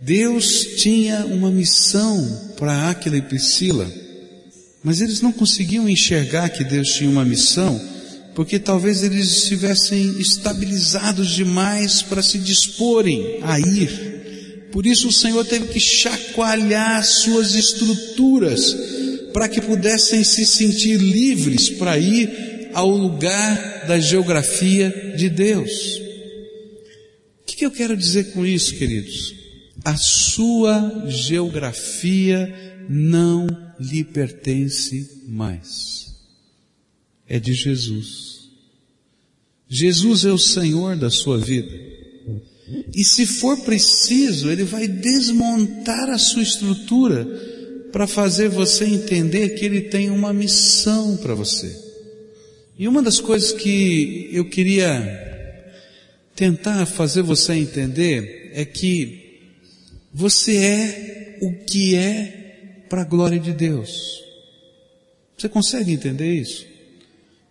Deus 0.00 0.76
tinha 0.76 1.26
uma 1.26 1.50
missão 1.50 2.54
para 2.56 2.88
Aquila 2.88 3.16
e 3.16 3.22
Priscila, 3.22 3.90
mas 4.82 5.00
eles 5.00 5.20
não 5.20 5.32
conseguiam 5.32 5.88
enxergar 5.88 6.50
que 6.50 6.62
Deus 6.62 6.92
tinha 6.92 7.10
uma 7.10 7.24
missão 7.24 7.93
porque 8.34 8.58
talvez 8.58 9.02
eles 9.02 9.30
estivessem 9.30 10.18
estabilizados 10.18 11.30
demais 11.30 12.02
para 12.02 12.22
se 12.22 12.38
disporem 12.38 13.38
a 13.42 13.60
ir. 13.60 14.68
Por 14.72 14.86
isso 14.86 15.08
o 15.08 15.12
Senhor 15.12 15.44
teve 15.44 15.68
que 15.68 15.78
chacoalhar 15.78 17.04
suas 17.04 17.54
estruturas 17.54 18.76
para 19.32 19.48
que 19.48 19.60
pudessem 19.60 20.24
se 20.24 20.44
sentir 20.44 20.96
livres 20.96 21.70
para 21.70 21.96
ir 21.96 22.70
ao 22.74 22.90
lugar 22.90 23.84
da 23.86 24.00
geografia 24.00 25.14
de 25.16 25.28
Deus. 25.28 26.00
O 27.40 27.46
que, 27.46 27.64
eu 27.64 27.70
quero 27.70 27.96
dizer 27.96 28.32
com 28.32 28.44
isso, 28.44 28.74
queridos? 28.74 29.32
A 29.84 29.96
sua 29.96 31.04
geografia 31.08 32.52
não 32.88 33.46
lhe 33.78 34.02
pertence 34.02 35.22
mais 35.28 36.03
é 37.28 37.38
de 37.38 37.52
Jesus. 37.52 38.48
Jesus 39.68 40.24
é 40.24 40.32
o 40.32 40.38
Senhor 40.38 40.96
da 40.96 41.10
sua 41.10 41.38
vida. 41.38 41.74
E 42.94 43.04
se 43.04 43.26
for 43.26 43.58
preciso, 43.60 44.50
Ele 44.50 44.64
vai 44.64 44.86
desmontar 44.86 46.08
a 46.10 46.18
sua 46.18 46.42
estrutura 46.42 47.26
para 47.92 48.06
fazer 48.06 48.48
você 48.48 48.84
entender 48.84 49.50
que 49.50 49.64
Ele 49.64 49.82
tem 49.82 50.10
uma 50.10 50.32
missão 50.32 51.16
para 51.16 51.34
você. 51.34 51.84
E 52.78 52.88
uma 52.88 53.02
das 53.02 53.20
coisas 53.20 53.52
que 53.52 54.28
eu 54.32 54.44
queria 54.46 55.22
tentar 56.34 56.86
fazer 56.86 57.22
você 57.22 57.54
entender 57.54 58.50
é 58.54 58.64
que 58.64 59.40
você 60.12 60.56
é 60.56 61.38
o 61.40 61.52
que 61.52 61.94
é 61.94 62.84
para 62.88 63.02
a 63.02 63.04
glória 63.04 63.38
de 63.38 63.52
Deus. 63.52 64.22
Você 65.36 65.48
consegue 65.48 65.92
entender 65.92 66.32
isso? 66.32 66.73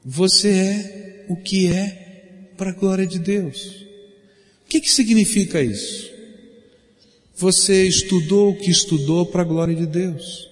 Você 0.06 0.50
é 0.50 1.26
o 1.30 1.36
que 1.36 1.68
é 1.68 2.52
para 2.58 2.72
a 2.72 2.74
glória 2.74 3.08
de 3.08 3.20
Deus. 3.20 3.86
O 4.66 4.70
que, 4.70 4.82
que 4.82 4.92
significa 4.92 5.62
isso? 5.62 6.12
Você 7.36 7.88
estudou 7.88 8.52
o 8.52 8.58
que 8.58 8.70
estudou 8.70 9.26
para 9.26 9.42
a 9.42 9.46
glória 9.46 9.76
de 9.76 9.86
Deus. 9.86 10.50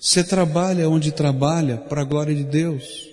Você 0.00 0.22
trabalha 0.22 0.88
onde 0.88 1.12
trabalha 1.12 1.78
para 1.78 2.02
a 2.02 2.04
glória 2.04 2.34
de 2.34 2.44
Deus. 2.44 3.08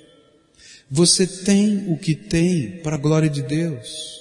Você 0.89 1.25
tem 1.25 1.85
o 1.87 1.97
que 1.97 2.15
tem 2.15 2.79
para 2.83 2.95
a 2.95 2.99
glória 2.99 3.29
de 3.29 3.41
Deus. 3.41 4.19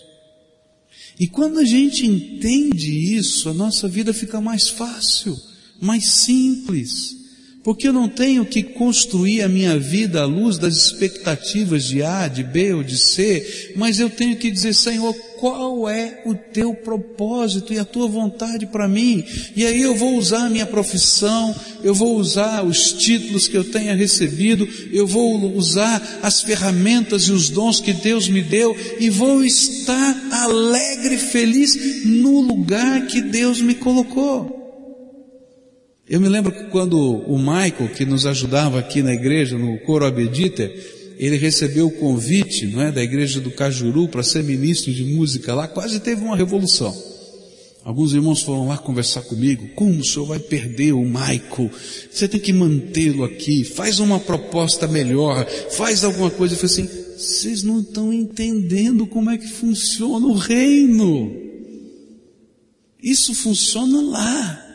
E 1.19 1.27
quando 1.27 1.59
a 1.59 1.65
gente 1.65 2.07
entende 2.07 3.17
isso, 3.17 3.49
a 3.49 3.55
nossa 3.55 3.89
vida 3.89 4.15
fica 4.15 4.41
mais 4.41 4.69
fácil, 4.69 5.37
mais 5.81 6.09
simples 6.09 7.17
porque 7.63 7.89
eu 7.89 7.93
não 7.93 8.09
tenho 8.09 8.45
que 8.47 8.63
construir 8.63 9.43
a 9.43 9.49
minha 9.49 9.79
vida 9.79 10.23
à 10.23 10.25
luz 10.25 10.59
das 10.59 10.75
expectativas 10.77 11.85
de 11.85 12.03
A, 12.03 12.29
de 12.29 12.43
B 12.43 12.73
ou 12.73 12.83
de 12.83 12.97
C, 12.97 13.73
mas 13.77 13.99
eu 13.99 14.09
tenho 14.09 14.37
que 14.37 14.51
dizer, 14.51 14.75
Senhor, 14.75 15.15
qual 15.39 15.89
é 15.89 16.23
o 16.25 16.35
teu 16.35 16.75
propósito 16.75 17.73
e 17.73 17.79
a 17.79 17.85
tua 17.85 18.09
vontade 18.09 18.67
para 18.67 18.89
mim? 18.89 19.25
E 19.55 19.65
aí 19.65 19.81
eu 19.81 19.95
vou 19.95 20.17
usar 20.17 20.47
a 20.47 20.51
minha 20.51 20.67
profissão, 20.67 21.55
eu 21.83 21.95
vou 21.95 22.17
usar 22.17 22.65
os 22.65 22.93
títulos 22.93 23.49
que 23.49 23.57
eu 23.57 23.65
tenha 23.65 23.95
recebido, 23.95 24.69
eu 24.93 25.07
vou 25.07 25.55
usar 25.55 26.21
as 26.23 26.41
ferramentas 26.41 27.25
e 27.25 27.33
os 27.33 27.49
dons 27.49 27.81
que 27.81 27.93
Deus 27.93 28.29
me 28.29 28.43
deu 28.43 28.77
e 28.99 29.11
vou 29.11 29.45
estar 29.45 30.17
alegre, 30.33 31.15
e 31.15 31.19
feliz 31.19 32.05
no 32.05 32.41
lugar 32.41 33.07
que 33.07 33.21
Deus 33.21 33.61
me 33.61 33.75
colocou. 33.75 34.58
Eu 36.09 36.21
me 36.21 36.29
lembro 36.29 36.51
que 36.51 36.65
quando 36.65 36.99
o 36.99 37.39
Michael, 37.39 37.91
que 37.95 38.07
nos 38.07 38.25
ajudava 38.25 38.79
aqui 38.79 39.03
na 39.03 39.13
igreja, 39.13 39.59
no 39.59 39.79
coro 39.81 40.07
Abedita, 40.07 40.73
ele 41.19 41.37
recebeu 41.37 41.89
o 41.89 41.91
convite, 41.91 42.67
não 42.67 42.81
é, 42.81 42.91
da 42.91 43.03
igreja 43.03 43.41
do 43.41 43.51
Cajuru 43.51 44.09
para 44.09 44.23
ser 44.23 44.43
ministro 44.43 44.93
de 44.93 45.05
música 45.05 45.55
lá, 45.55 45.69
quase 45.69 46.01
teve 46.01 46.23
uma 46.23 46.37
revolução. 46.37 46.97
Alguns 47.85 48.15
irmãos 48.15 48.43
foram 48.43 48.69
lá 48.69 48.79
conversar 48.79 49.23
comigo. 49.23 49.69
Como 49.75 50.01
o 50.01 50.05
senhor 50.05 50.27
vai 50.27 50.39
perder 50.39 50.93
o 50.93 51.05
Michael? 51.05 51.71
Você 52.11 52.29
tem 52.29 52.39
que 52.39 52.53
mantê-lo 52.53 53.25
aqui. 53.25 53.65
Faz 53.65 53.99
uma 53.99 54.21
proposta 54.21 54.87
melhor. 54.87 55.47
Faz 55.71 56.05
alguma 56.05 56.31
coisa. 56.31 56.55
Eu 56.55 56.59
falei 56.59 56.73
assim: 56.75 56.89
vocês 57.17 57.63
não 57.63 57.81
estão 57.81 58.13
entendendo 58.13 59.07
como 59.07 59.31
é 59.31 59.39
que 59.39 59.49
funciona 59.49 60.27
o 60.27 60.35
reino. 60.35 61.35
Isso 63.03 63.33
funciona 63.33 64.03
lá. 64.03 64.68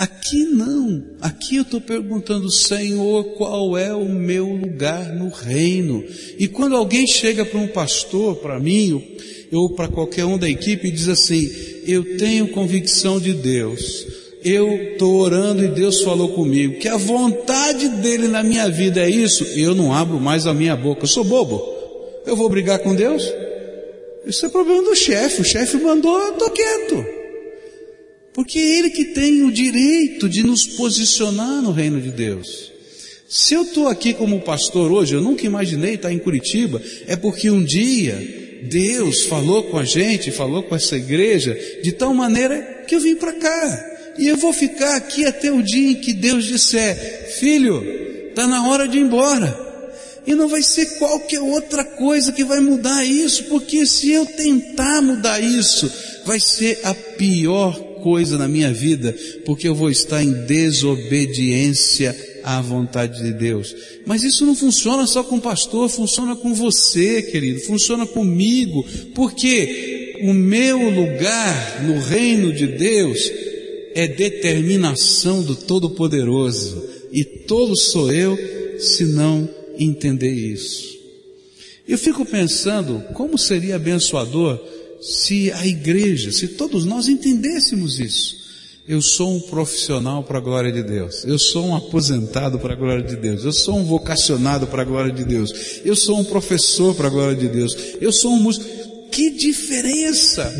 Aqui 0.00 0.44
não. 0.44 1.04
Aqui 1.20 1.56
eu 1.56 1.62
estou 1.62 1.78
perguntando, 1.78 2.50
Senhor, 2.50 3.22
qual 3.34 3.76
é 3.76 3.94
o 3.94 4.08
meu 4.08 4.46
lugar 4.46 5.14
no 5.14 5.28
reino? 5.28 6.02
E 6.38 6.48
quando 6.48 6.74
alguém 6.74 7.06
chega 7.06 7.44
para 7.44 7.60
um 7.60 7.66
pastor, 7.68 8.36
para 8.36 8.58
mim, 8.58 9.18
ou 9.52 9.74
para 9.74 9.88
qualquer 9.88 10.24
um 10.24 10.38
da 10.38 10.48
equipe 10.48 10.88
e 10.88 10.90
diz 10.90 11.06
assim, 11.06 11.50
eu 11.86 12.16
tenho 12.16 12.48
convicção 12.48 13.20
de 13.20 13.34
Deus, 13.34 14.06
eu 14.42 14.72
estou 14.92 15.16
orando 15.16 15.62
e 15.62 15.68
Deus 15.68 16.00
falou 16.00 16.30
comigo, 16.30 16.78
que 16.78 16.88
a 16.88 16.96
vontade 16.96 17.86
dele 17.86 18.26
na 18.26 18.42
minha 18.42 18.70
vida 18.70 19.02
é 19.02 19.10
isso, 19.10 19.44
eu 19.54 19.74
não 19.74 19.92
abro 19.92 20.18
mais 20.18 20.46
a 20.46 20.54
minha 20.54 20.74
boca, 20.74 21.02
eu 21.02 21.08
sou 21.08 21.24
bobo, 21.24 21.62
eu 22.24 22.34
vou 22.34 22.48
brigar 22.48 22.78
com 22.78 22.94
Deus? 22.94 23.30
Isso 24.24 24.46
é 24.46 24.48
problema 24.48 24.82
do 24.82 24.96
chefe, 24.96 25.42
o 25.42 25.44
chefe 25.44 25.76
mandou, 25.76 26.18
eu 26.18 26.32
estou 26.32 26.48
quieto. 26.48 27.19
Porque 28.32 28.58
é 28.58 28.78
ele 28.78 28.90
que 28.90 29.06
tem 29.06 29.42
o 29.42 29.52
direito 29.52 30.28
de 30.28 30.42
nos 30.42 30.66
posicionar 30.66 31.62
no 31.62 31.72
reino 31.72 32.00
de 32.00 32.10
Deus. 32.10 32.70
Se 33.28 33.54
eu 33.54 33.62
estou 33.62 33.88
aqui 33.88 34.12
como 34.12 34.40
pastor 34.40 34.90
hoje, 34.90 35.14
eu 35.14 35.20
nunca 35.20 35.46
imaginei 35.46 35.94
estar 35.94 36.12
em 36.12 36.18
Curitiba, 36.18 36.82
é 37.06 37.16
porque 37.16 37.50
um 37.50 37.62
dia 37.62 38.60
Deus 38.62 39.24
falou 39.26 39.64
com 39.64 39.78
a 39.78 39.84
gente, 39.84 40.30
falou 40.30 40.62
com 40.62 40.74
essa 40.74 40.96
igreja, 40.96 41.56
de 41.82 41.92
tal 41.92 42.12
maneira 42.12 42.84
que 42.86 42.94
eu 42.94 43.00
vim 43.00 43.14
para 43.14 43.32
cá. 43.32 43.86
E 44.18 44.26
eu 44.26 44.36
vou 44.36 44.52
ficar 44.52 44.96
aqui 44.96 45.24
até 45.24 45.50
o 45.50 45.62
dia 45.62 45.92
em 45.92 45.94
que 45.94 46.12
Deus 46.12 46.44
disser, 46.44 47.32
filho, 47.38 47.82
está 48.28 48.46
na 48.46 48.68
hora 48.68 48.86
de 48.86 48.98
ir 48.98 49.02
embora. 49.02 49.68
E 50.26 50.34
não 50.34 50.48
vai 50.48 50.62
ser 50.62 50.98
qualquer 50.98 51.40
outra 51.40 51.84
coisa 51.84 52.32
que 52.32 52.44
vai 52.44 52.60
mudar 52.60 53.04
isso, 53.04 53.44
porque 53.44 53.86
se 53.86 54.10
eu 54.10 54.26
tentar 54.26 55.00
mudar 55.00 55.40
isso, 55.40 55.90
vai 56.24 56.38
ser 56.38 56.80
a 56.84 56.94
pior 56.94 57.89
coisa 58.00 58.36
na 58.36 58.48
minha 58.48 58.72
vida, 58.72 59.14
porque 59.44 59.68
eu 59.68 59.74
vou 59.74 59.90
estar 59.90 60.22
em 60.22 60.32
desobediência 60.46 62.16
à 62.42 62.60
vontade 62.60 63.22
de 63.22 63.32
Deus. 63.32 63.74
Mas 64.06 64.22
isso 64.22 64.44
não 64.44 64.54
funciona 64.54 65.06
só 65.06 65.22
com 65.22 65.36
o 65.36 65.40
pastor, 65.40 65.88
funciona 65.88 66.34
com 66.34 66.54
você, 66.54 67.22
querido, 67.22 67.60
funciona 67.60 68.06
comigo, 68.06 68.84
porque 69.14 70.18
o 70.22 70.32
meu 70.32 70.78
lugar 70.90 71.82
no 71.84 71.98
reino 71.98 72.52
de 72.52 72.66
Deus 72.66 73.30
é 73.94 74.06
determinação 74.06 75.42
do 75.42 75.54
Todo-Poderoso, 75.54 76.88
e 77.12 77.24
tolo 77.24 77.76
sou 77.76 78.12
eu 78.12 78.38
se 78.78 79.04
não 79.04 79.48
entender 79.78 80.32
isso. 80.32 80.90
Eu 81.88 81.98
fico 81.98 82.24
pensando 82.24 83.02
como 83.14 83.36
seria 83.36 83.76
abençoador 83.76 84.60
se 85.00 85.50
a 85.52 85.66
igreja, 85.66 86.30
se 86.30 86.48
todos 86.48 86.84
nós 86.84 87.08
entendêssemos 87.08 87.98
isso. 87.98 88.40
Eu 88.88 89.00
sou 89.00 89.36
um 89.36 89.40
profissional 89.40 90.24
para 90.24 90.38
a 90.38 90.40
glória 90.40 90.72
de 90.72 90.82
Deus. 90.82 91.24
Eu 91.24 91.38
sou 91.38 91.66
um 91.66 91.76
aposentado 91.76 92.58
para 92.58 92.72
a 92.72 92.76
glória 92.76 93.04
de 93.04 93.14
Deus. 93.14 93.44
Eu 93.44 93.52
sou 93.52 93.78
um 93.78 93.84
vocacionado 93.84 94.66
para 94.66 94.82
a 94.82 94.84
glória 94.84 95.12
de 95.12 95.24
Deus. 95.24 95.52
Eu 95.84 95.94
sou 95.94 96.18
um 96.18 96.24
professor 96.24 96.94
para 96.94 97.06
a 97.06 97.10
glória 97.10 97.36
de 97.36 97.46
Deus. 97.48 97.76
Eu 98.00 98.10
sou 98.10 98.32
um 98.32 98.40
músico. 98.40 98.66
Que 99.12 99.30
diferença! 99.30 100.52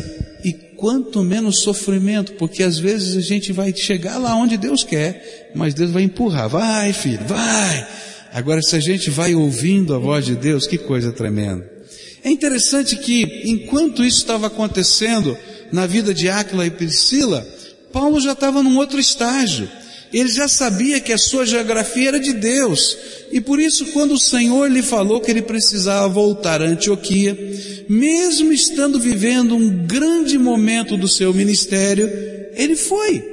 E 0.43 0.53
quanto 0.53 1.21
menos 1.23 1.61
sofrimento, 1.61 2.33
porque 2.33 2.63
às 2.63 2.79
vezes 2.79 3.15
a 3.15 3.21
gente 3.21 3.51
vai 3.51 3.75
chegar 3.75 4.17
lá 4.17 4.35
onde 4.35 4.57
Deus 4.57 4.83
quer, 4.83 5.51
mas 5.53 5.73
Deus 5.73 5.91
vai 5.91 6.03
empurrar. 6.03 6.49
Vai, 6.49 6.93
filho, 6.93 7.25
vai! 7.27 7.87
Agora, 8.33 8.61
se 8.61 8.75
a 8.75 8.79
gente 8.79 9.09
vai 9.09 9.35
ouvindo 9.35 9.93
a 9.93 9.99
voz 9.99 10.25
de 10.25 10.35
Deus, 10.35 10.65
que 10.65 10.77
coisa 10.77 11.11
tremenda. 11.11 11.70
É 12.23 12.29
interessante 12.29 12.95
que, 12.97 13.43
enquanto 13.45 14.03
isso 14.03 14.19
estava 14.19 14.47
acontecendo 14.47 15.37
na 15.71 15.87
vida 15.87 16.13
de 16.13 16.29
Áquila 16.29 16.65
e 16.65 16.71
Priscila, 16.71 17.47
Paulo 17.91 18.19
já 18.19 18.33
estava 18.33 18.61
num 18.61 18.77
outro 18.77 18.99
estágio. 18.99 19.69
Ele 20.13 20.29
já 20.29 20.47
sabia 20.47 20.99
que 20.99 21.13
a 21.13 21.17
sua 21.17 21.45
geografia 21.45 22.09
era 22.09 22.19
de 22.19 22.33
Deus. 22.33 22.97
E 23.31 23.39
por 23.39 23.59
isso, 23.59 23.87
quando 23.87 24.13
o 24.13 24.19
Senhor 24.19 24.69
lhe 24.69 24.81
falou 24.81 25.21
que 25.21 25.31
ele 25.31 25.41
precisava 25.41 26.07
voltar 26.09 26.61
a 26.61 26.65
Antioquia, 26.65 27.37
mesmo 27.87 28.51
estando 28.51 28.99
vivendo 28.99 29.55
um 29.55 29.85
grande 29.85 30.37
momento 30.37 30.97
do 30.97 31.07
seu 31.07 31.33
ministério, 31.33 32.09
ele 32.53 32.75
foi. 32.75 33.31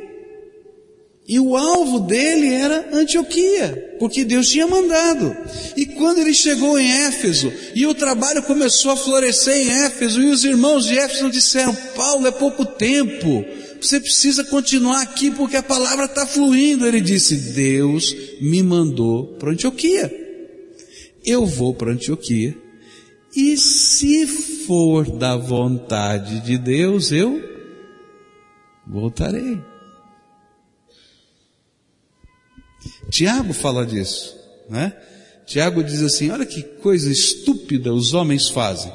E 1.26 1.38
o 1.40 1.56
alvo 1.56 2.00
dele 2.00 2.46
era 2.54 2.88
Antioquia, 2.92 3.87
porque 3.98 4.24
Deus 4.24 4.48
tinha 4.48 4.66
mandado. 4.66 5.36
E 5.76 5.86
quando 5.86 6.18
ele 6.18 6.34
chegou 6.34 6.78
em 6.78 6.90
Éfeso, 7.06 7.52
e 7.74 7.86
o 7.86 7.94
trabalho 7.94 8.42
começou 8.42 8.92
a 8.92 8.96
florescer 8.96 9.56
em 9.56 9.70
Éfeso, 9.84 10.22
e 10.22 10.30
os 10.30 10.44
irmãos 10.44 10.86
de 10.86 10.98
Éfeso 10.98 11.30
disseram, 11.30 11.74
Paulo, 11.94 12.26
é 12.26 12.30
pouco 12.30 12.64
tempo, 12.64 13.44
você 13.80 14.00
precisa 14.00 14.44
continuar 14.44 15.02
aqui 15.02 15.30
porque 15.30 15.56
a 15.56 15.62
palavra 15.62 16.06
está 16.06 16.26
fluindo. 16.26 16.86
Ele 16.86 17.00
disse, 17.00 17.36
Deus 17.52 18.14
me 18.40 18.62
mandou 18.62 19.36
para 19.38 19.52
Antioquia. 19.52 20.12
Eu 21.24 21.46
vou 21.46 21.74
para 21.74 21.92
Antioquia. 21.92 22.56
E 23.34 23.56
se 23.56 24.26
for 24.66 25.08
da 25.10 25.36
vontade 25.36 26.40
de 26.40 26.58
Deus, 26.58 27.12
eu 27.12 27.40
voltarei. 28.86 29.60
Tiago 33.10 33.52
fala 33.52 33.86
disso, 33.86 34.36
né? 34.68 34.92
Tiago 35.46 35.82
diz 35.82 36.02
assim: 36.02 36.30
olha 36.30 36.44
que 36.44 36.62
coisa 36.62 37.10
estúpida 37.10 37.92
os 37.92 38.14
homens 38.14 38.48
fazem. 38.48 38.92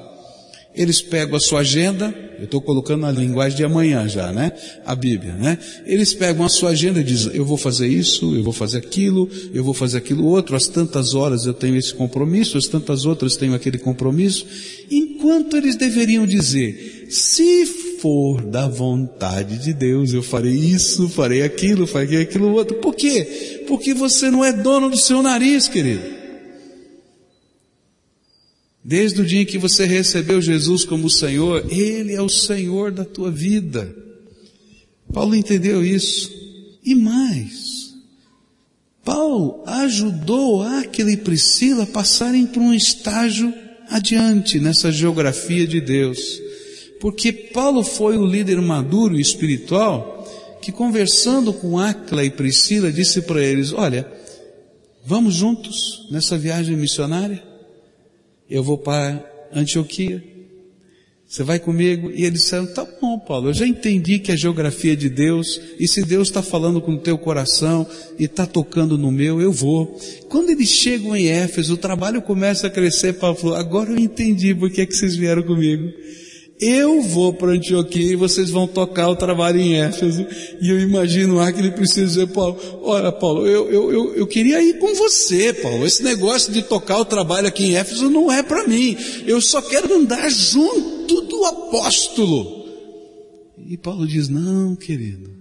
Eles 0.76 1.02
pegam 1.04 1.36
a 1.36 1.39
sua 1.39 1.60
agenda, 1.60 2.13
eu 2.39 2.45
estou 2.45 2.60
colocando 2.60 3.02
na 3.02 3.12
linguagem 3.12 3.58
de 3.58 3.63
amanhã 3.63 4.08
já, 4.08 4.32
né? 4.32 4.52
A 4.84 4.95
Bíblia, 4.95 5.34
né? 5.34 5.60
Eles 5.86 6.15
pegam 6.15 6.43
a 6.43 6.49
sua 6.49 6.71
agenda 6.71 6.99
e 6.99 7.04
dizem, 7.04 7.32
eu 7.36 7.45
vou 7.45 7.58
fazer 7.58 7.88
isso, 7.88 8.36
eu 8.36 8.43
vou 8.43 8.54
fazer 8.54 8.80
aquilo, 8.80 9.30
eu 9.54 9.63
vou 9.63 9.76
fazer 9.76 9.99
aquilo 9.99 10.26
outro, 10.26 10.56
às 10.56 10.67
tantas 10.67 11.13
horas 11.13 11.45
eu 11.45 11.54
tenho 11.54 11.76
esse 11.76 11.93
compromisso, 11.93 12.58
às 12.58 12.67
tantas 12.67 13.06
outras 13.06 13.38
tenho 13.38 13.54
aquele 13.54 13.78
compromisso, 13.78 14.47
enquanto 14.89 15.58
eles 15.58 15.76
deveriam 15.76 16.26
dizer, 16.26 17.06
se 17.08 17.83
for 18.04 18.42
da 18.42 18.68
vontade 18.68 19.58
de 19.58 19.74
Deus, 19.74 20.12
eu 20.12 20.22
farei 20.22 20.52
isso, 20.54 21.08
farei 21.08 21.42
aquilo, 21.42 21.88
farei 21.88 22.22
aquilo 22.22 22.52
outro. 22.52 22.76
Por 22.82 22.94
quê? 22.94 23.63
Porque 23.66 23.94
você 23.94 24.30
não 24.30 24.44
é 24.44 24.52
dono 24.52 24.89
do 24.89 24.98
seu 24.98 25.24
nariz, 25.24 25.70
querido. 25.70 26.04
Desde 28.84 29.22
o 29.22 29.26
dia 29.26 29.44
em 29.44 29.46
que 29.46 29.58
você 29.58 29.86
recebeu 29.86 30.42
Jesus 30.42 30.84
como 30.84 31.10
Senhor, 31.10 31.66
Ele 31.72 32.12
é 32.12 32.22
o 32.22 32.28
Senhor 32.28 32.92
da 32.92 33.06
tua 33.06 33.32
vida. 33.32 33.96
Paulo 35.13 35.34
entendeu 35.34 35.82
isso. 35.82 36.30
E 36.84 36.94
mais, 36.94 37.94
Paulo 39.06 39.63
ajudou 39.66 40.62
Aquila 40.62 41.10
e 41.13 41.16
Priscila 41.16 41.84
a 41.84 41.88
passarem 41.88 42.46
por 42.46 42.62
um 42.62 42.74
estágio 42.74 43.54
adiante 43.88 44.60
nessa 44.60 44.92
geografia 44.92 45.66
de 45.66 45.80
Deus. 45.80 46.42
Porque 47.04 47.34
Paulo 47.34 47.84
foi 47.84 48.18
o 48.18 48.26
líder 48.26 48.62
maduro 48.62 49.20
espiritual 49.20 50.26
que 50.62 50.72
conversando 50.72 51.52
com 51.52 51.78
Aquila 51.78 52.24
e 52.24 52.30
Priscila 52.30 52.94
disse 52.94 53.24
para 53.24 53.44
eles, 53.44 53.74
olha, 53.74 54.10
vamos 55.06 55.34
juntos 55.34 56.08
nessa 56.10 56.38
viagem 56.38 56.78
missionária? 56.78 57.44
eu 58.50 58.63
vou 58.63 58.78
para 58.78 59.22
Antioquia. 59.54 60.24
Você 61.28 61.44
vai 61.44 61.60
comigo? 61.60 62.10
E 62.10 62.24
eles 62.24 62.44
disseram, 62.44 62.68
tá 62.68 62.88
bom, 63.02 63.20
Paulo, 63.20 63.50
eu 63.50 63.54
já 63.54 63.68
entendi 63.68 64.20
que 64.20 64.32
é 64.32 64.38
geografia 64.38 64.96
de 64.96 65.10
Deus, 65.10 65.60
e 65.78 65.89
se 65.89 66.06
Deus 66.06 66.30
está 66.30 66.42
falando 66.42 66.80
com 66.80 66.94
o 66.94 67.00
teu 67.00 67.18
coração 67.18 67.86
e 68.18 68.24
está 68.24 68.46
tocando 68.46 68.98
no 68.98 69.12
meu, 69.12 69.42
eu 69.42 69.52
vou. 69.52 70.00
Quando 70.30 70.52
eles 70.52 70.70
chegam 70.70 71.13
em 71.13 71.28
Éfeso, 71.28 71.74
o 71.74 71.78
trabalho 71.78 72.22
começa 72.22 72.68
a 72.68 72.70
crescer, 72.70 73.12
Paulo 73.16 73.36
falou, 73.36 73.56
agora 73.58 73.92
eu 73.92 73.98
entendi 73.98 74.56
por 74.56 74.72
que, 74.72 74.80
é 74.80 74.86
que 74.86 74.96
vocês 74.96 75.18
vieram 75.18 75.44
comigo. 75.44 75.92
Eu 76.60 77.02
vou 77.02 77.34
para 77.34 77.54
Antioquia 77.54 78.13
e 78.13 78.16
vocês 78.16 78.50
vão 78.50 78.68
tocar 78.68 79.10
o 79.10 79.16
trabalho 79.16 79.60
em 79.60 79.76
Éfeso. 79.76 80.26
E 80.62 80.70
eu 80.70 80.80
imagino 80.80 81.36
lá 81.36 81.52
que 81.52 81.60
ele 81.60 81.72
precisa 81.72 82.06
dizer, 82.06 82.28
Paulo, 82.28 82.58
olha 82.84 83.12
Paulo, 83.12 83.48
eu, 83.48 83.70
eu, 83.70 83.92
eu, 83.92 84.16
eu 84.16 84.28
queria 84.28 84.62
ir 84.62 84.78
com 84.80 84.94
você, 84.94 85.52
Paulo. 85.54 85.86
Esse 85.86 86.04
negócio 86.04 86.54
de 86.54 86.62
tocar 86.62 87.00
o 87.00 87.06
trabalho 87.06 87.48
aqui 87.48 87.66
em 87.66 87.76
Éfeso 87.76 88.10
não 88.10 88.32
é 88.32 88.44
para 88.44 88.68
mim. 88.68 88.96
Eu 89.26 89.42
só 89.42 89.62
quero 89.62 89.94
andar 89.94 90.30
junto 90.30 91.22
do 91.22 91.46
apóstolo. 91.46 92.63
E 93.68 93.78
Paulo 93.78 94.06
diz, 94.06 94.30
não, 94.30 94.76
querido, 94.76 95.32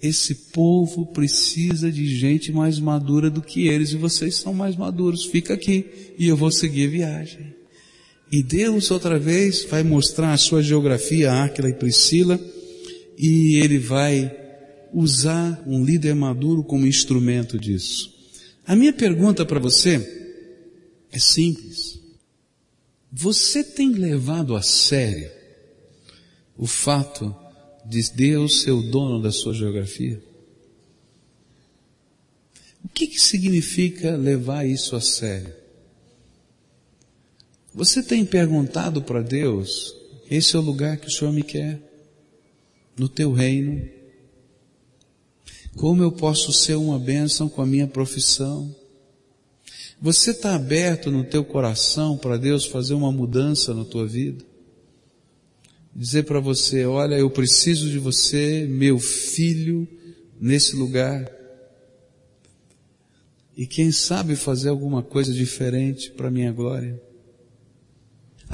esse 0.00 0.34
povo 0.52 1.06
precisa 1.06 1.90
de 1.90 2.06
gente 2.06 2.52
mais 2.52 2.78
madura 2.78 3.30
do 3.30 3.40
que 3.40 3.68
eles 3.68 3.90
e 3.92 3.96
vocês 3.96 4.36
são 4.36 4.52
mais 4.52 4.76
maduros. 4.76 5.24
Fica 5.24 5.54
aqui 5.54 5.86
e 6.18 6.28
eu 6.28 6.36
vou 6.36 6.50
seguir 6.50 6.86
a 6.86 6.90
viagem. 6.90 7.63
E 8.30 8.42
Deus 8.42 8.90
outra 8.90 9.18
vez 9.18 9.64
vai 9.64 9.82
mostrar 9.82 10.32
a 10.32 10.38
sua 10.38 10.62
geografia 10.62 11.30
a 11.32 11.44
Áquila 11.44 11.68
e 11.68 11.74
Priscila. 11.74 12.40
e 13.16 13.56
ele 13.62 13.78
vai 13.78 14.34
usar 14.92 15.62
um 15.66 15.84
líder 15.84 16.14
maduro 16.14 16.62
como 16.62 16.86
instrumento 16.86 17.58
disso. 17.58 18.12
A 18.66 18.74
minha 18.74 18.92
pergunta 18.92 19.44
para 19.44 19.60
você 19.60 20.00
é 21.12 21.18
simples. 21.18 22.00
Você 23.12 23.62
tem 23.62 23.92
levado 23.92 24.56
a 24.56 24.62
sério 24.62 25.30
o 26.56 26.66
fato 26.66 27.34
de 27.84 28.02
Deus 28.12 28.62
ser 28.62 28.70
o 28.70 28.82
dono 28.82 29.20
da 29.20 29.30
sua 29.30 29.52
geografia? 29.52 30.20
O 32.84 32.88
que, 32.88 33.06
que 33.06 33.20
significa 33.20 34.16
levar 34.16 34.66
isso 34.66 34.94
a 34.96 35.00
sério? 35.00 35.63
Você 37.74 38.04
tem 38.04 38.24
perguntado 38.24 39.02
para 39.02 39.20
Deus, 39.20 39.96
esse 40.30 40.54
é 40.54 40.58
o 40.60 40.62
lugar 40.62 40.96
que 40.96 41.08
o 41.08 41.10
Senhor 41.10 41.32
me 41.32 41.42
quer? 41.42 41.80
No 42.96 43.08
teu 43.08 43.32
reino? 43.32 43.88
Como 45.74 46.00
eu 46.00 46.12
posso 46.12 46.52
ser 46.52 46.76
uma 46.76 47.00
bênção 47.00 47.48
com 47.48 47.60
a 47.60 47.66
minha 47.66 47.88
profissão? 47.88 48.72
Você 50.00 50.30
está 50.30 50.54
aberto 50.54 51.10
no 51.10 51.24
teu 51.24 51.44
coração 51.44 52.16
para 52.16 52.36
Deus 52.36 52.64
fazer 52.64 52.94
uma 52.94 53.10
mudança 53.10 53.74
na 53.74 53.84
tua 53.84 54.06
vida? 54.06 54.44
Dizer 55.92 56.24
para 56.24 56.38
você, 56.38 56.86
olha, 56.86 57.16
eu 57.16 57.28
preciso 57.28 57.90
de 57.90 57.98
você, 57.98 58.66
meu 58.68 59.00
filho, 59.00 59.88
nesse 60.40 60.76
lugar. 60.76 61.28
E 63.56 63.66
quem 63.66 63.90
sabe 63.90 64.36
fazer 64.36 64.68
alguma 64.68 65.02
coisa 65.02 65.32
diferente 65.32 66.12
para 66.12 66.30
minha 66.30 66.52
glória. 66.52 67.00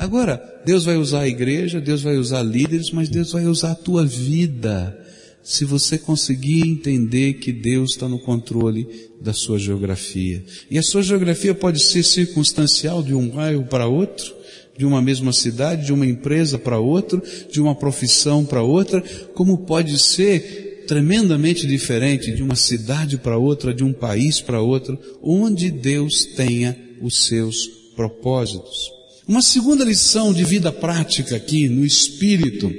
Agora, 0.00 0.62
Deus 0.64 0.86
vai 0.86 0.96
usar 0.96 1.20
a 1.20 1.28
igreja, 1.28 1.78
Deus 1.78 2.00
vai 2.00 2.16
usar 2.16 2.42
líderes, 2.42 2.90
mas 2.90 3.10
Deus 3.10 3.32
vai 3.32 3.44
usar 3.44 3.72
a 3.72 3.74
tua 3.74 4.02
vida 4.02 4.98
se 5.42 5.66
você 5.66 5.98
conseguir 5.98 6.66
entender 6.66 7.34
que 7.34 7.52
Deus 7.52 7.90
está 7.92 8.08
no 8.08 8.18
controle 8.18 8.88
da 9.20 9.34
sua 9.34 9.58
geografia. 9.58 10.42
E 10.70 10.78
a 10.78 10.82
sua 10.82 11.02
geografia 11.02 11.54
pode 11.54 11.82
ser 11.82 12.02
circunstancial 12.02 13.02
de 13.02 13.12
um 13.14 13.28
bairro 13.28 13.64
para 13.64 13.86
outro, 13.86 14.34
de 14.74 14.86
uma 14.86 15.02
mesma 15.02 15.34
cidade, 15.34 15.84
de 15.84 15.92
uma 15.92 16.06
empresa 16.06 16.58
para 16.58 16.78
outra, 16.78 17.22
de 17.52 17.60
uma 17.60 17.74
profissão 17.74 18.42
para 18.42 18.62
outra, 18.62 19.02
como 19.34 19.66
pode 19.66 19.98
ser 19.98 20.86
tremendamente 20.88 21.66
diferente 21.66 22.32
de 22.32 22.42
uma 22.42 22.56
cidade 22.56 23.18
para 23.18 23.36
outra, 23.36 23.74
de 23.74 23.84
um 23.84 23.92
país 23.92 24.40
para 24.40 24.62
outro, 24.62 24.98
onde 25.22 25.70
Deus 25.70 26.24
tenha 26.24 26.74
os 27.02 27.26
seus 27.26 27.66
propósitos. 27.94 28.99
Uma 29.26 29.42
segunda 29.42 29.84
lição 29.84 30.32
de 30.32 30.44
vida 30.44 30.72
prática 30.72 31.36
aqui 31.36 31.68
no 31.68 31.84
Espírito 31.84 32.72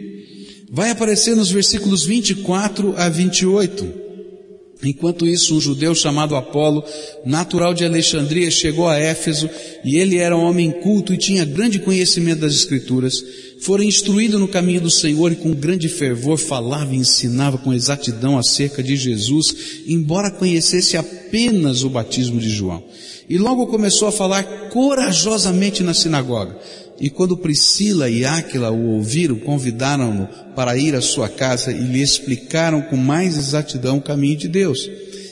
vai 0.70 0.90
aparecer 0.90 1.36
nos 1.36 1.50
versículos 1.50 2.06
24 2.06 2.96
a 2.98 3.10
28. 3.10 4.02
Enquanto 4.84 5.28
isso, 5.28 5.56
um 5.56 5.62
judeu 5.62 5.94
chamado 5.94 6.36
Apolo, 6.36 6.84
natural 7.24 7.74
de 7.74 7.86
Alexandria, 7.86 8.50
chegou 8.50 8.88
a 8.88 8.98
Éfeso 8.98 9.48
e 9.86 9.98
ele 9.98 10.18
era 10.18 10.36
um 10.36 10.44
homem 10.44 10.72
culto 10.72 11.14
e 11.14 11.18
tinha 11.18 11.46
grande 11.46 11.78
conhecimento 11.78 12.40
das 12.40 12.56
Escrituras. 12.56 13.24
Fora 13.60 13.84
instruído 13.84 14.40
no 14.40 14.48
caminho 14.48 14.82
do 14.82 14.90
Senhor 14.90 15.32
e 15.32 15.36
com 15.36 15.54
grande 15.54 15.88
fervor 15.88 16.38
falava 16.38 16.96
e 16.96 16.98
ensinava 16.98 17.60
com 17.60 17.72
exatidão 17.72 18.40
acerca 18.40 18.82
de 18.82 18.96
Jesus, 18.96 19.84
embora 19.86 20.32
conhecesse 20.32 20.98
apenas 20.98 21.84
o 21.84 21.90
batismo 21.90 22.40
de 22.40 22.50
João. 22.50 22.84
E 23.32 23.38
logo 23.38 23.66
começou 23.68 24.10
a 24.10 24.12
falar 24.12 24.44
corajosamente 24.72 25.84
na 25.84 25.94
sinagoga. 25.94 26.54
E 27.00 27.10
quando 27.10 27.38
Priscila 27.38 28.10
e 28.10 28.26
Áquila 28.26 28.72
o 28.72 28.90
ouviram, 28.90 29.38
convidaram-no 29.38 30.28
para 30.54 30.78
ir 30.78 30.94
à 30.96 31.02
sua 31.02 31.30
casa 31.30 31.72
e 31.72 31.80
lhe 31.80 32.02
explicaram 32.02 32.82
com 32.82 32.98
mais 32.98 33.38
exatidão 33.38 34.00
o 34.00 34.02
caminho 34.02 34.36
de 34.36 34.50
Deus. 34.50 34.90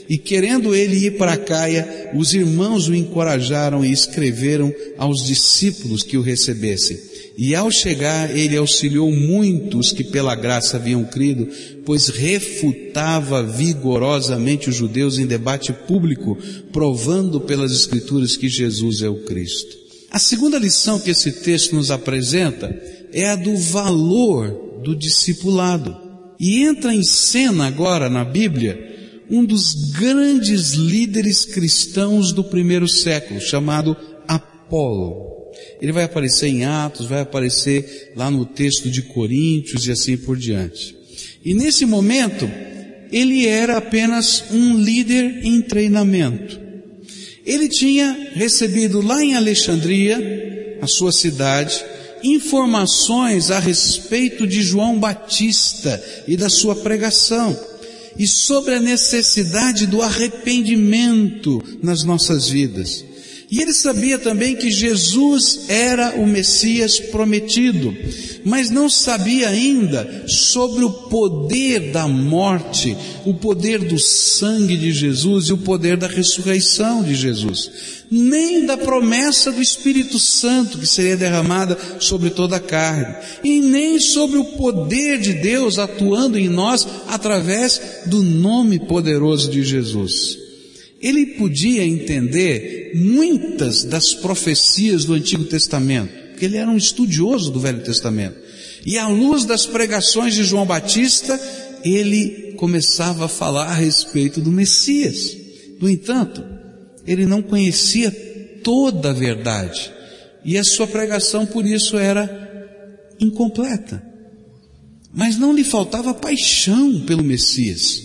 E 0.10 0.18
querendo 0.18 0.74
ele 0.74 1.06
ir 1.06 1.18
para 1.20 1.38
Caia, 1.38 2.10
os 2.16 2.34
irmãos 2.34 2.88
o 2.88 2.96
encorajaram 2.96 3.86
e 3.86 3.92
escreveram 3.92 4.74
aos 4.98 5.24
discípulos 5.24 6.02
que 6.02 6.18
o 6.18 6.22
recebessem. 6.22 6.98
E 7.38 7.54
ao 7.54 7.72
chegar, 7.72 8.36
ele 8.36 8.58
auxiliou 8.58 9.12
muitos 9.12 9.92
que 9.92 10.04
pela 10.04 10.36
graça 10.36 10.78
haviam 10.78 11.06
crido, 11.06 11.48
pois 11.86 12.10
refutava 12.10 13.44
vigorosamente 13.44 14.68
os 14.68 14.76
judeus 14.76 15.20
em 15.20 15.28
debate 15.28 15.72
público, 15.72 16.36
provando 16.74 17.40
pelas 17.40 17.72
escrituras 17.72 18.36
que 18.36 18.50
Jesus 18.50 19.04
é 19.04 19.08
o 19.08 19.24
Cristo. 19.24 19.78
A 20.10 20.18
segunda 20.18 20.58
lição 20.58 21.00
que 21.00 21.12
esse 21.12 21.32
texto 21.32 21.76
nos 21.76 21.92
apresenta 21.92 22.76
é 23.14 23.30
a 23.30 23.36
do 23.36 23.56
valor 23.56 24.82
do 24.84 24.96
discipulado. 24.96 25.96
E 26.40 26.64
entra 26.64 26.96
em 26.96 27.04
cena 27.04 27.68
agora 27.68 28.10
na 28.10 28.26
Bíblia 28.26 28.90
um 29.30 29.46
dos 29.46 29.92
grandes 29.92 30.72
líderes 30.72 31.46
cristãos 31.46 32.34
do 32.34 32.44
primeiro 32.44 32.88
século, 32.88 33.40
chamado 33.40 33.96
Apolo. 34.28 35.52
Ele 35.82 35.92
vai 35.92 36.04
aparecer 36.04 36.48
em 36.48 36.66
Atos, 36.66 37.06
vai 37.06 37.22
aparecer 37.22 38.14
lá 38.16 38.32
no 38.32 38.46
texto 38.46 38.90
de 38.90 39.02
Coríntios 39.04 39.88
e 39.88 39.92
assim 39.92 40.18
por 40.18 40.38
diante. 40.38 40.96
E 41.44 41.54
nesse 41.54 41.86
momento, 41.86 42.50
ele 43.12 43.46
era 43.46 43.78
apenas 43.78 44.46
um 44.52 44.78
líder 44.78 45.46
em 45.46 45.62
treinamento. 45.62 46.60
Ele 47.46 47.68
tinha 47.68 48.32
recebido 48.34 49.02
lá 49.02 49.24
em 49.24 49.36
Alexandria, 49.36 50.78
a 50.82 50.88
sua 50.88 51.12
cidade, 51.12 51.84
informações 52.24 53.50
a 53.50 53.60
respeito 53.60 54.46
de 54.46 54.62
João 54.62 55.00
Batista 55.00 56.04
e 56.28 56.36
da 56.36 56.50
sua 56.50 56.76
pregação 56.76 57.58
e 58.18 58.28
sobre 58.28 58.76
a 58.76 58.80
necessidade 58.80 59.86
do 59.88 60.02
arrependimento 60.02 61.62
nas 61.82 62.04
nossas 62.04 62.50
vidas. 62.50 63.09
E 63.52 63.60
ele 63.62 63.74
sabia 63.74 64.20
também 64.20 64.56
que 64.56 64.70
Jesus 64.70 65.62
era 65.70 66.16
o 66.18 66.28
Messias 66.28 67.00
prometido, 67.00 67.96
mas 68.46 68.70
não 68.70 68.88
sabia 68.88 69.50
ainda 69.50 70.26
sobre 70.28 70.84
o 70.84 70.92
poder 70.92 71.92
da 71.92 72.08
morte, 72.08 72.96
o 73.26 73.34
poder 73.34 73.80
do 73.80 73.98
sangue 73.98 74.78
de 74.78 74.92
Jesus 74.94 75.46
e 75.46 75.54
o 75.54 75.58
poder 75.58 75.98
da 75.98 76.06
ressurreição 76.06 77.02
de 77.02 77.16
Jesus, 77.16 77.72
nem 78.12 78.68
da 78.68 78.78
promessa 78.78 79.52
do 79.52 79.64
Espírito 79.64 80.20
Santo 80.20 80.78
que 80.78 80.86
seria 80.86 81.18
derramada 81.18 81.76
sobre 82.00 82.30
toda 82.30 82.58
a 82.58 82.60
carne, 82.60 83.16
e 83.44 83.60
nem 83.62 84.00
sobre 84.00 84.38
o 84.38 84.46
poder 84.46 85.20
de 85.20 85.34
Deus 85.34 85.80
atuando 85.80 86.38
em 86.38 86.48
nós 86.48 86.88
através 87.08 87.82
do 88.06 88.22
nome 88.22 88.78
poderoso 88.78 89.50
de 89.50 89.64
Jesus. 89.64 90.49
Ele 91.02 91.26
podia 91.38 91.86
entender 91.86 92.92
muitas 92.96 93.84
das 93.84 94.14
profecias 94.14 95.06
do 95.06 95.14
Antigo 95.14 95.46
Testamento, 95.46 96.12
porque 96.30 96.46
ele 96.46 96.58
era 96.58 96.70
um 96.70 96.78
estudioso 96.78 97.52
do 97.52 97.60
Velho 97.60 97.84
Testamento. 97.84 98.38
E 98.86 98.98
à 98.98 99.08
luz 99.08 99.46
das 99.46 99.66
pregações 99.66 100.34
de 100.34 100.44
João 100.44 100.66
Batista, 100.66 101.40
ele 101.84 102.54
começava 102.58 103.26
a 103.26 103.30
falar 103.30 103.68
a 103.68 103.74
respeito 103.74 104.42
do 104.42 104.52
Messias. 104.52 105.38
No 105.80 105.90
entanto, 105.90 106.44
ele 107.08 107.26
não 107.26 107.42
conhecia 107.42 108.12
toda 108.64 109.12
a 109.12 109.14
verdade. 109.14 109.92
E 110.44 110.58
a 110.58 110.64
sua 110.64 110.88
pregação 110.88 111.46
por 111.46 111.66
isso 111.66 111.98
era 111.98 113.16
incompleta. 113.20 114.04
Mas 115.14 115.38
não 115.38 115.54
lhe 115.54 115.64
faltava 115.64 116.14
paixão 116.14 117.02
pelo 117.02 117.24
Messias. 117.24 118.02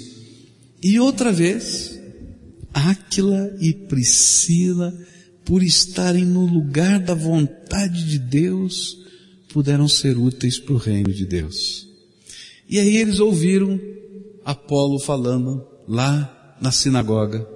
E 0.83 0.99
outra 0.99 1.33
vez, 1.33 1.94
Áquila 2.75 3.57
e 3.61 3.73
Priscila, 3.73 4.93
por 5.45 5.63
estarem 5.63 6.25
no 6.25 6.45
lugar 6.45 6.99
da 6.99 7.15
vontade 7.15 8.05
de 8.05 8.19
Deus, 8.19 8.99
puderam 9.53 9.87
ser 9.87 10.19
úteis 10.19 10.59
para 10.59 10.75
o 10.75 10.79
reino 10.79 11.13
de 11.13 11.25
Deus. 11.25 11.87
E 12.69 12.79
aí 12.81 12.97
eles 12.97 13.21
ouviram 13.21 13.81
Apolo 14.45 14.99
falando 14.99 15.65
lá 15.87 16.57
na 16.61 16.73
sinagoga. 16.73 17.47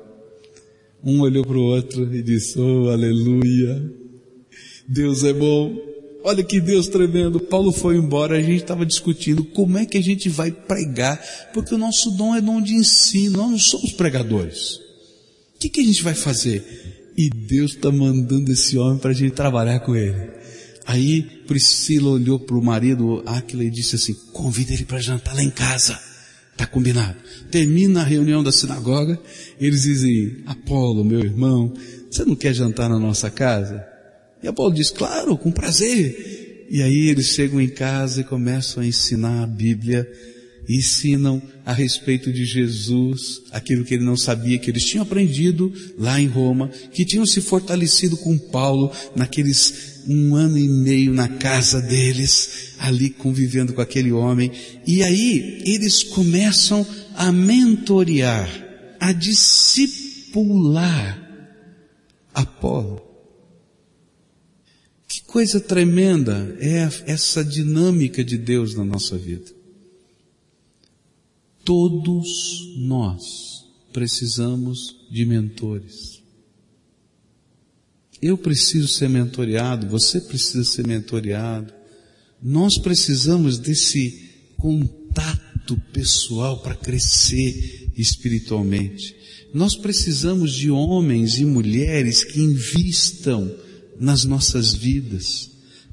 Um 1.02 1.20
olhou 1.20 1.44
para 1.44 1.56
o 1.56 1.62
outro 1.62 2.14
e 2.14 2.22
disse, 2.22 2.58
oh 2.58 2.90
aleluia, 2.90 3.92
Deus 4.86 5.24
é 5.24 5.32
bom. 5.32 5.76
Olha 6.24 6.42
que 6.42 6.60
Deus 6.60 6.88
tremendo. 6.88 7.40
Paulo 7.40 7.72
foi 7.72 7.96
embora, 7.96 8.36
a 8.36 8.40
gente 8.40 8.62
estava 8.62 8.84
discutindo 8.84 9.44
como 9.44 9.78
é 9.78 9.86
que 9.86 9.96
a 9.96 10.02
gente 10.02 10.28
vai 10.28 10.50
pregar, 10.50 11.20
porque 11.52 11.74
o 11.74 11.78
nosso 11.78 12.10
dom 12.10 12.34
é 12.34 12.40
dom 12.40 12.60
de 12.60 12.74
ensino, 12.74 13.38
nós 13.38 13.50
não 13.50 13.58
somos 13.58 13.92
pregadores. 13.92 14.87
O 15.58 15.60
que, 15.60 15.68
que 15.68 15.80
a 15.80 15.84
gente 15.84 16.04
vai 16.04 16.14
fazer? 16.14 17.10
E 17.16 17.28
Deus 17.28 17.72
está 17.72 17.90
mandando 17.90 18.52
esse 18.52 18.78
homem 18.78 18.96
para 19.00 19.10
a 19.10 19.14
gente 19.14 19.32
trabalhar 19.32 19.80
com 19.80 19.96
ele. 19.96 20.30
Aí 20.86 21.20
Priscila 21.48 22.10
olhou 22.10 22.38
para 22.38 22.56
o 22.56 22.62
marido 22.62 23.24
Aquila 23.26 23.64
e 23.64 23.70
disse 23.70 23.96
assim: 23.96 24.14
convida 24.32 24.72
ele 24.72 24.84
para 24.84 25.00
jantar 25.00 25.34
lá 25.34 25.42
em 25.42 25.50
casa. 25.50 25.98
Tá 26.56 26.64
combinado. 26.64 27.16
Termina 27.50 28.02
a 28.02 28.04
reunião 28.04 28.40
da 28.40 28.52
sinagoga, 28.52 29.20
eles 29.60 29.82
dizem: 29.82 30.44
Apolo, 30.46 31.04
meu 31.04 31.18
irmão, 31.18 31.74
você 32.08 32.24
não 32.24 32.36
quer 32.36 32.54
jantar 32.54 32.88
na 32.88 33.00
nossa 33.00 33.28
casa? 33.28 33.84
E 34.40 34.46
Apolo 34.46 34.72
diz: 34.72 34.92
claro, 34.92 35.36
com 35.36 35.50
prazer. 35.50 36.68
E 36.70 36.80
aí 36.84 37.08
eles 37.08 37.26
chegam 37.26 37.60
em 37.60 37.68
casa 37.68 38.20
e 38.20 38.24
começam 38.24 38.80
a 38.80 38.86
ensinar 38.86 39.42
a 39.42 39.46
Bíblia 39.48 40.08
ensinam 40.68 41.40
a 41.64 41.72
respeito 41.72 42.30
de 42.32 42.44
Jesus, 42.44 43.40
aquilo 43.50 43.84
que 43.84 43.94
ele 43.94 44.04
não 44.04 44.16
sabia, 44.16 44.58
que 44.58 44.70
eles 44.70 44.84
tinham 44.84 45.02
aprendido 45.02 45.72
lá 45.98 46.20
em 46.20 46.26
Roma, 46.26 46.68
que 46.92 47.04
tinham 47.04 47.24
se 47.24 47.40
fortalecido 47.40 48.16
com 48.16 48.36
Paulo 48.36 48.92
naqueles 49.16 50.02
um 50.06 50.34
ano 50.34 50.58
e 50.58 50.68
meio 50.68 51.12
na 51.14 51.28
casa 51.28 51.80
deles, 51.80 52.74
ali 52.78 53.10
convivendo 53.10 53.72
com 53.72 53.80
aquele 53.80 54.12
homem. 54.12 54.50
E 54.86 55.02
aí 55.02 55.62
eles 55.66 56.02
começam 56.02 56.86
a 57.14 57.32
mentorear, 57.32 58.48
a 59.00 59.12
discipular 59.12 60.28
Apolo. 62.32 63.02
Que 65.08 65.22
coisa 65.22 65.58
tremenda 65.58 66.56
é 66.60 66.88
essa 67.06 67.44
dinâmica 67.44 68.22
de 68.22 68.36
Deus 68.38 68.74
na 68.74 68.84
nossa 68.84 69.16
vida. 69.18 69.57
Todos 71.68 72.76
nós 72.78 73.62
precisamos 73.92 74.96
de 75.10 75.26
mentores. 75.26 76.22
Eu 78.22 78.38
preciso 78.38 78.88
ser 78.88 79.10
mentoreado, 79.10 79.86
você 79.86 80.18
precisa 80.18 80.64
ser 80.64 80.86
mentoreado. 80.86 81.70
Nós 82.42 82.78
precisamos 82.78 83.58
desse 83.58 84.30
contato 84.56 85.76
pessoal 85.92 86.62
para 86.62 86.74
crescer 86.74 87.92
espiritualmente. 87.94 89.14
Nós 89.52 89.76
precisamos 89.76 90.54
de 90.54 90.70
homens 90.70 91.36
e 91.38 91.44
mulheres 91.44 92.24
que 92.24 92.40
invistam 92.40 93.54
nas 94.00 94.24
nossas 94.24 94.72
vidas, 94.72 95.50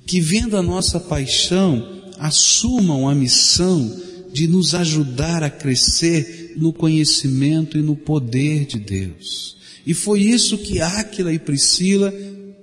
que 0.08 0.22
vendo 0.22 0.56
a 0.56 0.64
nossa 0.64 1.02
paixão, 1.02 2.14
assumam 2.18 3.10
a 3.10 3.14
missão 3.14 4.06
de 4.36 4.50
nos 4.50 4.76
ajudar 4.76 5.44
a 5.44 5.50
crescer 5.50 6.56
no 6.58 6.74
conhecimento 6.74 7.78
e 7.78 7.82
no 7.82 7.96
poder 7.96 8.66
de 8.66 8.78
Deus. 8.78 9.56
E 9.88 9.94
foi 9.94 10.24
isso 10.24 10.58
que 10.58 10.82
Áquila 10.82 11.32
e 11.32 11.40
Priscila 11.40 12.14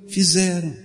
fizeram. 0.06 0.82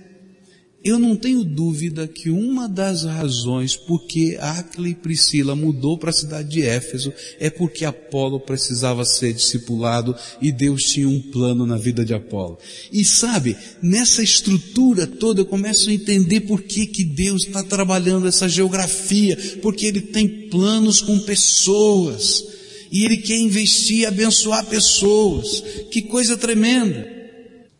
Eu 0.84 0.96
não 0.96 1.16
tenho 1.16 1.42
dúvida 1.42 2.06
que 2.06 2.30
uma 2.30 2.68
das 2.68 3.02
razões 3.02 3.76
por 3.76 4.06
que 4.06 4.36
Áquila 4.36 4.88
e 4.88 4.94
Priscila 4.94 5.56
mudou 5.56 5.98
para 5.98 6.10
a 6.10 6.12
cidade 6.12 6.48
de 6.50 6.62
Éfeso 6.62 7.12
é 7.40 7.50
porque 7.50 7.84
Apolo 7.84 8.38
precisava 8.38 9.04
ser 9.04 9.32
discipulado 9.32 10.14
e 10.40 10.52
Deus 10.52 10.84
tinha 10.84 11.08
um 11.08 11.20
plano 11.20 11.66
na 11.66 11.76
vida 11.76 12.04
de 12.04 12.14
Apolo. 12.14 12.58
E 12.92 13.04
sabe, 13.04 13.56
nessa 13.82 14.22
estrutura 14.22 15.04
toda 15.04 15.40
eu 15.40 15.46
começo 15.46 15.90
a 15.90 15.92
entender 15.92 16.42
por 16.42 16.62
que, 16.62 16.86
que 16.86 17.02
Deus 17.02 17.44
está 17.44 17.64
trabalhando 17.64 18.28
essa 18.28 18.48
geografia, 18.48 19.36
porque 19.60 19.84
Ele 19.84 20.00
tem 20.00 20.28
planos 20.48 21.02
com 21.02 21.18
pessoas 21.18 22.44
e 22.92 23.04
Ele 23.04 23.16
quer 23.16 23.36
investir 23.36 23.98
e 23.98 24.06
abençoar 24.06 24.64
pessoas. 24.66 25.60
Que 25.90 26.02
coisa 26.02 26.36
tremenda! 26.36 27.17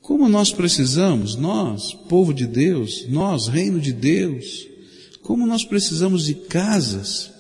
Como 0.08 0.26
nós 0.26 0.50
precisamos, 0.50 1.36
nós, 1.36 1.92
povo 1.92 2.32
de 2.32 2.46
Deus, 2.46 3.06
nós, 3.10 3.46
reino 3.46 3.78
de 3.78 3.92
Deus, 3.92 4.66
como 5.20 5.46
nós 5.46 5.66
precisamos 5.66 6.24
de 6.24 6.32
casas 6.34 7.30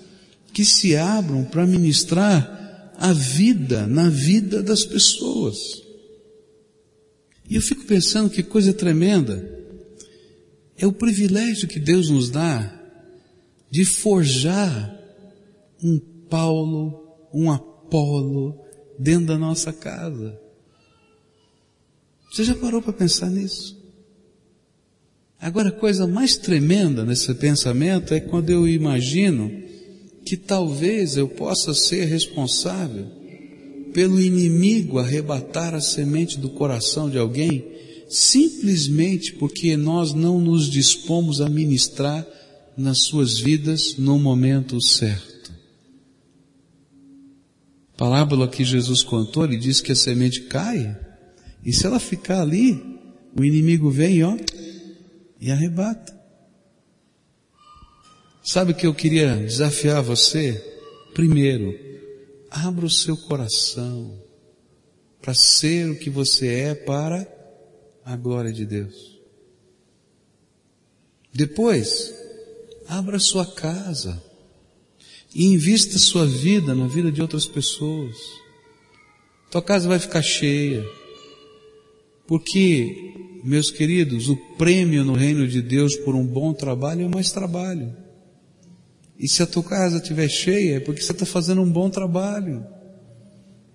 que 0.52 0.66
se 0.66 0.94
abram 0.94 1.46
para 1.46 1.66
ministrar 1.66 2.92
a 2.98 3.10
vida 3.10 3.86
na 3.86 4.10
vida 4.10 4.62
das 4.62 4.84
pessoas. 4.84 5.56
E 7.48 7.56
eu 7.56 7.62
fico 7.62 7.86
pensando 7.86 8.28
que 8.28 8.42
coisa 8.42 8.74
tremenda 8.74 9.50
é 10.76 10.86
o 10.86 10.92
privilégio 10.92 11.68
que 11.68 11.80
Deus 11.80 12.10
nos 12.10 12.28
dá 12.28 12.70
de 13.70 13.86
forjar 13.86 14.94
um 15.82 15.98
Paulo, 16.28 17.16
um 17.32 17.50
Apolo 17.50 18.60
dentro 18.98 19.28
da 19.28 19.38
nossa 19.38 19.72
casa. 19.72 20.47
Você 22.38 22.44
já 22.44 22.54
parou 22.54 22.80
para 22.80 22.92
pensar 22.92 23.28
nisso? 23.30 23.76
Agora, 25.40 25.70
a 25.70 25.72
coisa 25.72 26.06
mais 26.06 26.36
tremenda 26.36 27.04
nesse 27.04 27.34
pensamento 27.34 28.14
é 28.14 28.20
quando 28.20 28.48
eu 28.48 28.68
imagino 28.68 29.50
que 30.24 30.36
talvez 30.36 31.16
eu 31.16 31.26
possa 31.26 31.74
ser 31.74 32.04
responsável 32.04 33.08
pelo 33.92 34.20
inimigo 34.20 35.00
arrebatar 35.00 35.74
a 35.74 35.80
semente 35.80 36.38
do 36.38 36.50
coração 36.50 37.10
de 37.10 37.18
alguém, 37.18 37.72
simplesmente 38.08 39.32
porque 39.32 39.76
nós 39.76 40.14
não 40.14 40.40
nos 40.40 40.70
dispomos 40.70 41.40
a 41.40 41.48
ministrar 41.48 42.24
nas 42.76 43.00
suas 43.00 43.36
vidas 43.36 43.96
no 43.98 44.16
momento 44.16 44.80
certo. 44.80 45.52
A 47.94 47.98
parábola 47.98 48.46
que 48.46 48.64
Jesus 48.64 49.02
contou, 49.02 49.42
ele 49.42 49.56
diz 49.56 49.80
que 49.80 49.90
a 49.90 49.96
semente 49.96 50.42
cai 50.42 51.07
e 51.64 51.72
se 51.72 51.86
ela 51.86 51.98
ficar 51.98 52.40
ali, 52.40 52.74
o 53.36 53.44
inimigo 53.44 53.90
vem, 53.90 54.22
ó, 54.22 54.36
e 55.40 55.50
arrebata. 55.50 56.18
Sabe 58.42 58.72
o 58.72 58.74
que 58.74 58.86
eu 58.86 58.94
queria 58.94 59.36
desafiar 59.36 60.02
você? 60.02 60.54
Primeiro, 61.14 61.78
abra 62.50 62.86
o 62.86 62.90
seu 62.90 63.16
coração 63.16 64.22
para 65.20 65.34
ser 65.34 65.90
o 65.90 65.98
que 65.98 66.08
você 66.08 66.46
é 66.46 66.74
para 66.74 67.26
a 68.04 68.16
glória 68.16 68.52
de 68.52 68.64
Deus. 68.64 69.20
Depois, 71.32 72.14
abra 72.86 73.18
sua 73.18 73.44
casa 73.44 74.22
e 75.34 75.44
invista 75.44 75.98
sua 75.98 76.26
vida 76.26 76.74
na 76.74 76.88
vida 76.88 77.12
de 77.12 77.20
outras 77.20 77.46
pessoas. 77.46 78.16
Tua 79.50 79.60
casa 79.60 79.88
vai 79.88 79.98
ficar 79.98 80.22
cheia. 80.22 80.84
Porque, 82.28 83.40
meus 83.42 83.70
queridos, 83.70 84.28
o 84.28 84.36
prêmio 84.58 85.02
no 85.02 85.14
reino 85.14 85.48
de 85.48 85.62
Deus 85.62 85.96
por 85.96 86.14
um 86.14 86.26
bom 86.26 86.52
trabalho 86.52 87.06
é 87.06 87.08
mais 87.08 87.32
trabalho. 87.32 87.96
E 89.18 89.26
se 89.26 89.42
a 89.42 89.46
tua 89.46 89.62
casa 89.62 89.96
estiver 89.96 90.28
cheia, 90.28 90.76
é 90.76 90.80
porque 90.80 91.00
você 91.00 91.12
está 91.12 91.24
fazendo 91.24 91.62
um 91.62 91.72
bom 91.72 91.88
trabalho. 91.88 92.64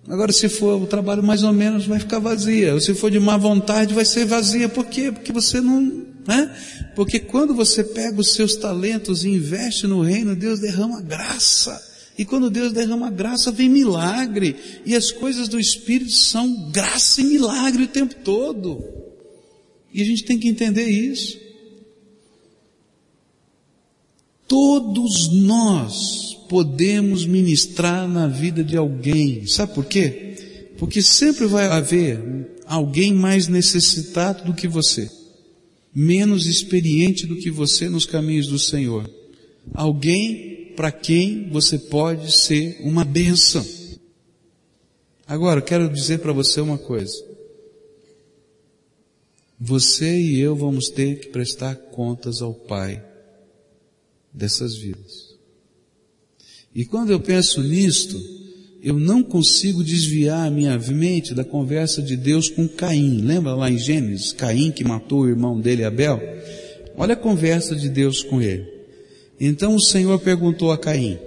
Agora, 0.08 0.30
se 0.32 0.48
for 0.48 0.80
o 0.80 0.86
trabalho 0.86 1.20
mais 1.20 1.42
ou 1.42 1.52
menos, 1.52 1.84
vai 1.84 1.98
ficar 1.98 2.20
vazia. 2.20 2.74
Ou 2.74 2.80
se 2.80 2.94
for 2.94 3.10
de 3.10 3.18
má 3.18 3.36
vontade, 3.36 3.92
vai 3.92 4.04
ser 4.04 4.24
vazia. 4.24 4.68
Por 4.68 4.86
quê? 4.86 5.10
Porque 5.10 5.32
você 5.32 5.60
não, 5.60 6.06
né? 6.24 6.56
Porque 6.94 7.18
quando 7.18 7.56
você 7.56 7.82
pega 7.82 8.20
os 8.20 8.34
seus 8.34 8.54
talentos 8.54 9.24
e 9.24 9.30
investe 9.30 9.88
no 9.88 10.00
reino, 10.00 10.36
Deus 10.36 10.60
derrama 10.60 11.02
graça. 11.02 11.93
E 12.16 12.24
quando 12.24 12.50
Deus 12.50 12.72
derrama 12.72 13.10
graça, 13.10 13.50
vem 13.50 13.68
milagre. 13.68 14.54
E 14.86 14.94
as 14.94 15.10
coisas 15.10 15.48
do 15.48 15.58
Espírito 15.58 16.12
são 16.12 16.70
graça 16.70 17.20
e 17.20 17.24
milagre 17.24 17.84
o 17.84 17.88
tempo 17.88 18.14
todo. 18.24 18.84
E 19.92 20.00
a 20.00 20.04
gente 20.04 20.24
tem 20.24 20.38
que 20.38 20.48
entender 20.48 20.86
isso. 20.86 21.38
Todos 24.46 25.32
nós 25.32 26.34
podemos 26.48 27.26
ministrar 27.26 28.08
na 28.08 28.28
vida 28.28 28.62
de 28.62 28.76
alguém. 28.76 29.46
Sabe 29.46 29.74
por 29.74 29.84
quê? 29.84 30.36
Porque 30.78 31.02
sempre 31.02 31.46
vai 31.46 31.66
haver 31.66 32.20
alguém 32.66 33.12
mais 33.12 33.48
necessitado 33.48 34.44
do 34.44 34.54
que 34.54 34.68
você, 34.68 35.10
menos 35.94 36.46
experiente 36.46 37.26
do 37.26 37.36
que 37.36 37.50
você 37.50 37.88
nos 37.88 38.06
caminhos 38.06 38.46
do 38.46 38.58
Senhor. 38.58 39.08
Alguém 39.72 40.53
para 40.74 40.92
quem 40.92 41.48
você 41.48 41.78
pode 41.78 42.32
ser 42.32 42.78
uma 42.80 43.04
bênção. 43.04 43.64
Agora, 45.26 45.62
quero 45.62 45.88
dizer 45.88 46.18
para 46.18 46.32
você 46.32 46.60
uma 46.60 46.76
coisa. 46.76 47.24
Você 49.58 50.20
e 50.20 50.40
eu 50.40 50.54
vamos 50.54 50.88
ter 50.90 51.20
que 51.20 51.28
prestar 51.28 51.76
contas 51.76 52.42
ao 52.42 52.52
Pai 52.52 53.02
dessas 54.32 54.76
vidas. 54.76 55.34
E 56.74 56.84
quando 56.84 57.10
eu 57.10 57.20
penso 57.20 57.62
nisto, 57.62 58.20
eu 58.82 58.98
não 58.98 59.22
consigo 59.22 59.82
desviar 59.82 60.46
a 60.46 60.50
minha 60.50 60.76
mente 60.78 61.32
da 61.32 61.44
conversa 61.44 62.02
de 62.02 62.16
Deus 62.16 62.50
com 62.50 62.68
Caim. 62.68 63.22
Lembra 63.22 63.54
lá 63.54 63.70
em 63.70 63.78
Gênesis, 63.78 64.32
Caim 64.32 64.70
que 64.70 64.84
matou 64.84 65.22
o 65.22 65.28
irmão 65.28 65.58
dele, 65.58 65.84
Abel? 65.84 66.20
Olha 66.96 67.14
a 67.14 67.16
conversa 67.16 67.74
de 67.74 67.88
Deus 67.88 68.22
com 68.22 68.42
ele. 68.42 68.73
Então 69.46 69.74
o 69.74 69.80
Senhor 69.80 70.18
perguntou 70.20 70.72
a 70.72 70.78
Caim: 70.78 71.18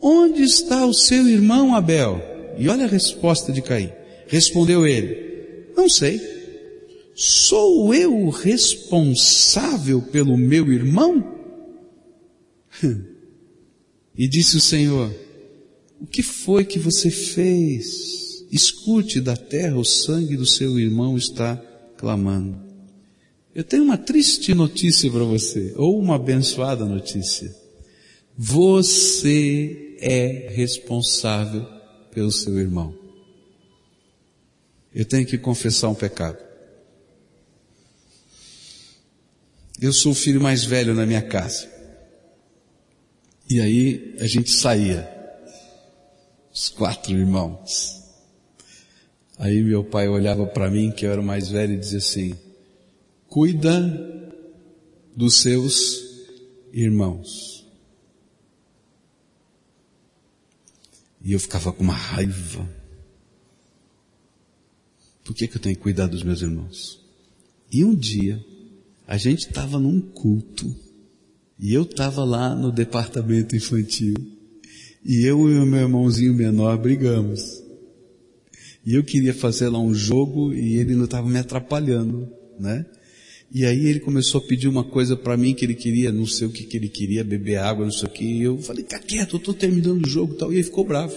Onde 0.00 0.42
está 0.42 0.86
o 0.86 0.94
seu 0.94 1.26
irmão 1.26 1.74
Abel? 1.74 2.22
E 2.56 2.68
olha 2.68 2.84
a 2.84 2.88
resposta 2.88 3.52
de 3.52 3.60
Caim. 3.60 3.90
Respondeu 4.28 4.86
ele: 4.86 5.66
Não 5.76 5.88
sei. 5.88 6.20
Sou 7.16 7.92
eu 7.92 8.16
o 8.16 8.30
responsável 8.30 10.00
pelo 10.00 10.36
meu 10.36 10.72
irmão? 10.72 11.34
e 14.16 14.28
disse 14.28 14.56
o 14.56 14.60
Senhor: 14.60 15.12
O 16.00 16.06
que 16.06 16.22
foi 16.22 16.64
que 16.64 16.78
você 16.78 17.10
fez? 17.10 18.44
Escute 18.52 19.20
da 19.20 19.36
terra, 19.36 19.76
o 19.76 19.84
sangue 19.84 20.36
do 20.36 20.46
seu 20.46 20.78
irmão 20.78 21.16
está 21.16 21.56
clamando. 21.96 22.73
Eu 23.54 23.62
tenho 23.62 23.84
uma 23.84 23.96
triste 23.96 24.52
notícia 24.52 25.08
para 25.10 25.22
você, 25.22 25.72
ou 25.76 25.98
uma 26.00 26.16
abençoada 26.16 26.84
notícia. 26.84 27.54
Você 28.36 29.96
é 30.00 30.48
responsável 30.50 31.64
pelo 32.10 32.32
seu 32.32 32.58
irmão. 32.58 32.92
Eu 34.92 35.04
tenho 35.04 35.24
que 35.24 35.38
confessar 35.38 35.88
um 35.88 35.94
pecado. 35.94 36.38
Eu 39.80 39.92
sou 39.92 40.12
o 40.12 40.16
filho 40.16 40.40
mais 40.40 40.64
velho 40.64 40.94
na 40.94 41.06
minha 41.06 41.22
casa. 41.22 41.70
E 43.48 43.60
aí 43.60 44.16
a 44.18 44.26
gente 44.26 44.50
saía, 44.50 45.08
os 46.52 46.68
quatro 46.68 47.12
irmãos. 47.12 48.02
Aí 49.38 49.62
meu 49.62 49.84
pai 49.84 50.08
olhava 50.08 50.46
para 50.46 50.70
mim, 50.70 50.90
que 50.90 51.06
eu 51.06 51.12
era 51.12 51.20
o 51.20 51.24
mais 51.24 51.48
velho, 51.48 51.74
e 51.74 51.78
dizia 51.78 51.98
assim: 51.98 52.34
cuida 53.34 53.74
dos 55.16 55.40
seus 55.42 56.04
irmãos. 56.72 57.66
E 61.20 61.32
eu 61.32 61.40
ficava 61.40 61.72
com 61.72 61.82
uma 61.82 61.94
raiva. 61.94 62.64
Por 65.24 65.34
que, 65.34 65.48
que 65.48 65.56
eu 65.56 65.60
tenho 65.60 65.74
que 65.74 65.82
cuidar 65.82 66.06
dos 66.06 66.22
meus 66.22 66.42
irmãos? 66.42 67.04
E 67.72 67.84
um 67.84 67.92
dia, 67.92 68.40
a 69.04 69.16
gente 69.16 69.48
estava 69.48 69.80
num 69.80 70.00
culto, 70.00 70.72
e 71.58 71.74
eu 71.74 71.82
estava 71.82 72.22
lá 72.22 72.54
no 72.54 72.70
departamento 72.70 73.56
infantil, 73.56 74.14
e 75.04 75.26
eu 75.26 75.50
e 75.50 75.58
o 75.58 75.66
meu 75.66 75.80
irmãozinho 75.80 76.34
menor 76.34 76.78
brigamos. 76.78 77.42
E 78.86 78.94
eu 78.94 79.02
queria 79.02 79.34
fazer 79.34 79.70
lá 79.70 79.80
um 79.80 79.92
jogo 79.92 80.52
e 80.54 80.76
ele 80.76 80.94
não 80.94 81.06
estava 81.06 81.28
me 81.28 81.38
atrapalhando, 81.40 82.32
né? 82.60 82.86
E 83.54 83.64
aí 83.64 83.86
ele 83.86 84.00
começou 84.00 84.40
a 84.40 84.44
pedir 84.44 84.66
uma 84.66 84.82
coisa 84.82 85.16
para 85.16 85.36
mim 85.36 85.54
que 85.54 85.64
ele 85.64 85.76
queria, 85.76 86.10
não 86.10 86.26
sei 86.26 86.48
o 86.48 86.50
que, 86.50 86.64
que 86.64 86.76
ele 86.76 86.88
queria, 86.88 87.22
beber 87.22 87.58
água, 87.58 87.84
não 87.84 87.92
sei 87.92 88.08
o 88.08 88.10
que. 88.10 88.24
E 88.24 88.42
eu 88.42 88.58
falei, 88.58 88.82
fica 88.82 88.98
quieto, 88.98 89.36
eu 89.36 89.38
estou 89.38 89.54
terminando 89.54 90.04
o 90.04 90.08
jogo 90.08 90.34
e 90.34 90.36
tal. 90.36 90.52
E 90.52 90.56
ele 90.56 90.64
ficou 90.64 90.84
bravo. 90.84 91.14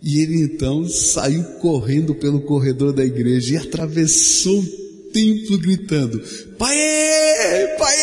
E 0.00 0.20
ele 0.20 0.40
então 0.42 0.88
saiu 0.88 1.42
correndo 1.60 2.14
pelo 2.14 2.42
corredor 2.42 2.92
da 2.92 3.04
igreja 3.04 3.54
e 3.54 3.56
atravessou 3.56 4.60
o 4.60 5.10
templo 5.12 5.58
gritando, 5.58 6.20
pai, 6.56 6.76
pai, 7.78 7.96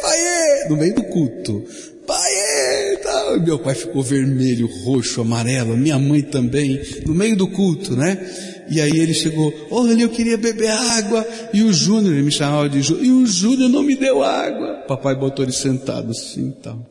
pai, 0.00 0.68
no 0.70 0.78
meio 0.78 0.94
do 0.94 1.02
culto. 1.02 1.62
Pai, 2.06 2.98
tal. 3.02 3.40
meu 3.40 3.58
pai 3.58 3.74
ficou 3.74 4.02
vermelho, 4.02 4.66
roxo, 4.66 5.20
amarelo, 5.20 5.76
minha 5.76 5.98
mãe 5.98 6.22
também, 6.22 6.80
no 7.04 7.14
meio 7.14 7.36
do 7.36 7.48
culto, 7.48 7.94
né? 7.94 8.54
E 8.68 8.80
aí 8.80 8.98
ele 8.98 9.14
chegou, 9.14 9.52
olha, 9.70 10.00
eu 10.00 10.08
queria 10.08 10.36
beber 10.36 10.70
água. 10.70 11.26
E 11.52 11.62
o 11.62 11.72
Júnior, 11.72 12.14
ele 12.14 12.22
me 12.22 12.32
chamava 12.32 12.68
de 12.68 12.82
Júnior, 12.82 13.04
e 13.04 13.10
o 13.12 13.26
Júnior 13.26 13.68
não 13.68 13.82
me 13.82 13.96
deu 13.96 14.22
água. 14.22 14.84
Papai 14.88 15.14
botou 15.14 15.44
ele 15.44 15.52
sentado 15.52 16.10
assim 16.10 16.48
e 16.48 16.62
tal. 16.62 16.90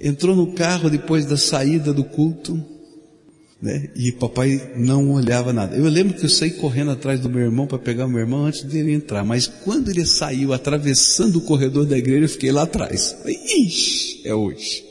Entrou 0.00 0.34
no 0.34 0.52
carro 0.54 0.90
depois 0.90 1.26
da 1.26 1.36
saída 1.36 1.92
do 1.92 2.02
culto, 2.02 2.60
né? 3.62 3.90
E 3.94 4.10
papai 4.10 4.72
não 4.76 5.12
olhava 5.12 5.52
nada. 5.52 5.76
Eu 5.76 5.84
lembro 5.84 6.14
que 6.16 6.24
eu 6.24 6.28
saí 6.28 6.50
correndo 6.50 6.90
atrás 6.90 7.20
do 7.20 7.30
meu 7.30 7.42
irmão 7.42 7.68
para 7.68 7.78
pegar 7.78 8.06
o 8.06 8.08
meu 8.08 8.18
irmão 8.18 8.46
antes 8.46 8.64
dele 8.64 8.92
entrar. 8.92 9.24
Mas 9.24 9.46
quando 9.46 9.88
ele 9.88 10.04
saiu 10.04 10.52
atravessando 10.52 11.36
o 11.36 11.42
corredor 11.42 11.86
da 11.86 11.96
igreja, 11.96 12.24
eu 12.24 12.28
fiquei 12.28 12.50
lá 12.50 12.62
atrás. 12.62 13.16
Ixi, 13.24 14.22
é 14.24 14.34
hoje. 14.34 14.82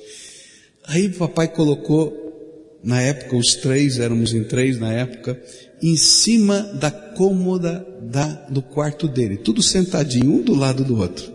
Aí 0.85 1.09
papai 1.09 1.49
colocou, 1.49 2.79
na 2.81 3.01
época, 3.01 3.35
os 3.35 3.55
três, 3.55 3.99
éramos 3.99 4.33
em 4.33 4.45
três 4.45 4.79
na 4.79 4.93
época, 4.93 5.39
em 5.81 5.97
cima 5.97 6.61
da 6.61 6.91
cômoda 6.91 7.85
da, 8.01 8.25
do 8.49 8.61
quarto 8.61 9.07
dele. 9.07 9.37
Tudo 9.37 9.63
sentadinho, 9.63 10.35
um 10.35 10.41
do 10.41 10.53
lado 10.53 10.83
do 10.83 10.97
outro. 10.97 11.31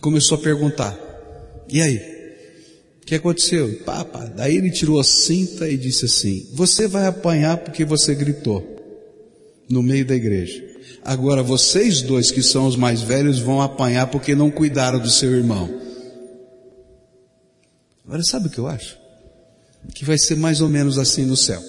Começou 0.00 0.38
a 0.38 0.40
perguntar. 0.40 0.96
E 1.68 1.80
aí? 1.82 1.96
O 3.02 3.06
que 3.06 3.14
aconteceu? 3.14 3.80
Papa. 3.84 4.32
Daí 4.36 4.56
ele 4.56 4.70
tirou 4.70 5.00
a 5.00 5.04
cinta 5.04 5.68
e 5.68 5.76
disse 5.76 6.04
assim: 6.04 6.46
Você 6.52 6.86
vai 6.86 7.06
apanhar 7.06 7.56
porque 7.58 7.84
você 7.84 8.14
gritou 8.14 8.64
no 9.68 9.82
meio 9.82 10.06
da 10.06 10.14
igreja. 10.14 10.64
Agora 11.04 11.42
vocês 11.42 12.02
dois 12.02 12.30
que 12.30 12.42
são 12.42 12.66
os 12.66 12.76
mais 12.76 13.02
velhos 13.02 13.38
vão 13.38 13.60
apanhar 13.60 14.08
porque 14.08 14.34
não 14.34 14.50
cuidaram 14.50 14.98
do 14.98 15.10
seu 15.10 15.34
irmão. 15.34 15.68
Agora 18.04 18.22
sabe 18.22 18.46
o 18.46 18.50
que 18.50 18.58
eu 18.58 18.66
acho? 18.66 18.98
Que 19.94 20.04
vai 20.04 20.18
ser 20.18 20.36
mais 20.36 20.60
ou 20.60 20.68
menos 20.68 20.98
assim 20.98 21.24
no 21.24 21.36
céu. 21.36 21.62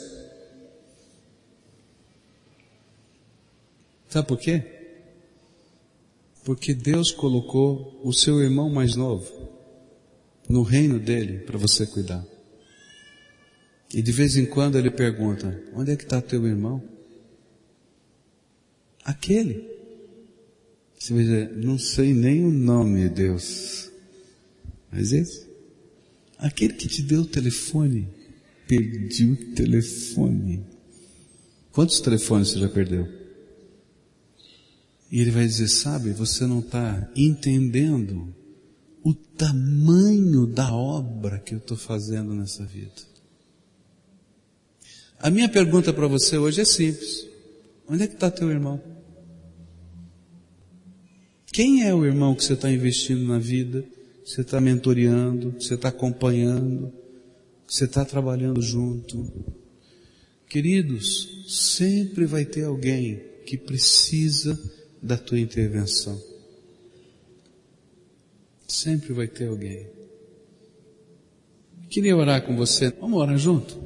Sabe 4.09 4.27
por 4.27 4.37
quê? 4.37 4.63
Porque 6.43 6.73
Deus 6.73 7.11
colocou 7.11 7.99
o 8.03 8.13
seu 8.13 8.41
irmão 8.41 8.69
mais 8.69 8.95
novo 8.95 9.47
no 10.47 10.63
reino 10.63 10.99
dele 10.99 11.39
para 11.39 11.57
você 11.57 11.85
cuidar. 11.85 12.25
E 13.93 14.01
de 14.01 14.11
vez 14.11 14.37
em 14.37 14.45
quando 14.45 14.77
ele 14.77 14.89
pergunta: 14.89 15.61
onde 15.73 15.91
é 15.91 15.95
que 15.95 16.03
está 16.03 16.21
teu 16.21 16.45
irmão? 16.47 16.81
Aquele. 19.03 19.75
Você 20.97 21.13
vai 21.13 21.23
dizer, 21.23 21.51
não 21.57 21.77
sei 21.77 22.13
nem 22.13 22.43
o 22.43 22.51
nome, 22.51 23.07
Deus. 23.07 23.91
Mas 24.91 25.11
esse? 25.11 25.47
Aquele 26.37 26.73
que 26.73 26.87
te 26.87 27.01
deu 27.01 27.21
o 27.21 27.27
telefone, 27.27 28.07
perdi 28.67 29.25
o 29.25 29.53
telefone. 29.53 30.65
Quantos 31.71 31.99
telefones 31.99 32.49
você 32.49 32.59
já 32.59 32.69
perdeu? 32.69 33.16
E 35.11 35.21
ele 35.21 35.31
vai 35.31 35.45
dizer, 35.45 35.67
sabe, 35.69 36.11
você 36.11 36.45
não 36.45 36.59
está 36.59 37.09
entendendo 37.15 38.35
o 39.03 39.13
tamanho 39.13 40.45
da 40.45 40.73
obra 40.73 41.39
que 41.39 41.53
eu 41.53 41.59
estou 41.59 41.77
fazendo 41.77 42.33
nessa 42.33 42.65
vida. 42.65 43.07
A 45.19 45.29
minha 45.29 45.47
pergunta 45.47 45.93
para 45.93 46.07
você 46.07 46.37
hoje 46.37 46.61
é 46.61 46.65
simples. 46.65 47.25
Onde 47.87 48.03
é 48.03 48.07
que 48.07 48.15
está 48.15 48.29
teu 48.29 48.49
irmão? 48.51 48.81
Quem 51.51 51.83
é 51.83 51.93
o 51.93 52.05
irmão 52.05 52.35
que 52.35 52.43
você 52.43 52.53
está 52.53 52.69
investindo 52.69 53.23
na 53.23 53.39
vida? 53.39 53.81
Que 54.23 54.29
você 54.29 54.41
está 54.41 54.59
mentoreando, 54.59 55.53
que 55.53 55.63
você 55.63 55.75
está 55.75 55.87
acompanhando, 55.87 56.91
que 57.65 57.73
você 57.73 57.85
está 57.85 58.03
trabalhando 58.03 58.61
junto? 58.61 59.55
Queridos, 60.49 61.45
sempre 61.47 62.25
vai 62.25 62.45
ter 62.45 62.65
alguém 62.65 63.21
que 63.45 63.57
precisa 63.57 64.59
da 65.01 65.17
tua 65.17 65.39
intervenção. 65.39 66.21
Sempre 68.67 69.13
vai 69.13 69.27
ter 69.27 69.47
alguém. 69.47 69.87
Queria 71.89 72.17
orar 72.17 72.45
com 72.45 72.55
você. 72.55 72.89
Vamos 72.91 73.19
orar 73.19 73.37
junto? 73.37 73.79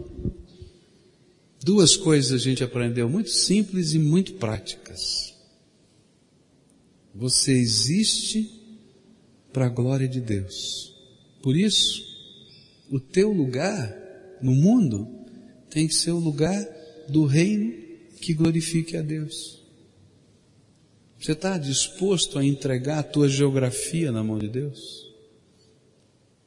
Duas 1.64 1.96
coisas 1.96 2.32
a 2.32 2.44
gente 2.44 2.64
aprendeu 2.64 3.08
muito 3.08 3.30
simples 3.30 3.94
e 3.94 4.00
muito 4.00 4.34
práticas. 4.34 5.36
Você 7.14 7.52
existe 7.52 8.50
para 9.54 9.68
a 9.68 9.70
glória 9.70 10.08
de 10.08 10.20
Deus. 10.20 10.96
Por 11.44 11.56
isso, 11.56 12.04
o 12.90 13.00
teu 13.00 13.32
lugar 13.32 13.96
no 14.42 14.54
mundo 14.54 15.08
tem 15.70 15.88
que 15.88 15.94
ser 15.94 16.12
o 16.12 16.20
lugar 16.20 16.60
do 17.08 17.26
reino 17.26 17.74
que 18.20 18.34
glorifique 18.34 18.98
a 18.98 19.02
Deus. 19.02 19.61
Você 21.22 21.34
está 21.34 21.56
disposto 21.56 22.40
a 22.40 22.44
entregar 22.44 22.98
a 22.98 23.04
tua 23.04 23.30
geografia 23.30 24.12
na 24.12 24.24
mão 24.24 24.40
de 24.40 24.48
Deus? 24.48 25.08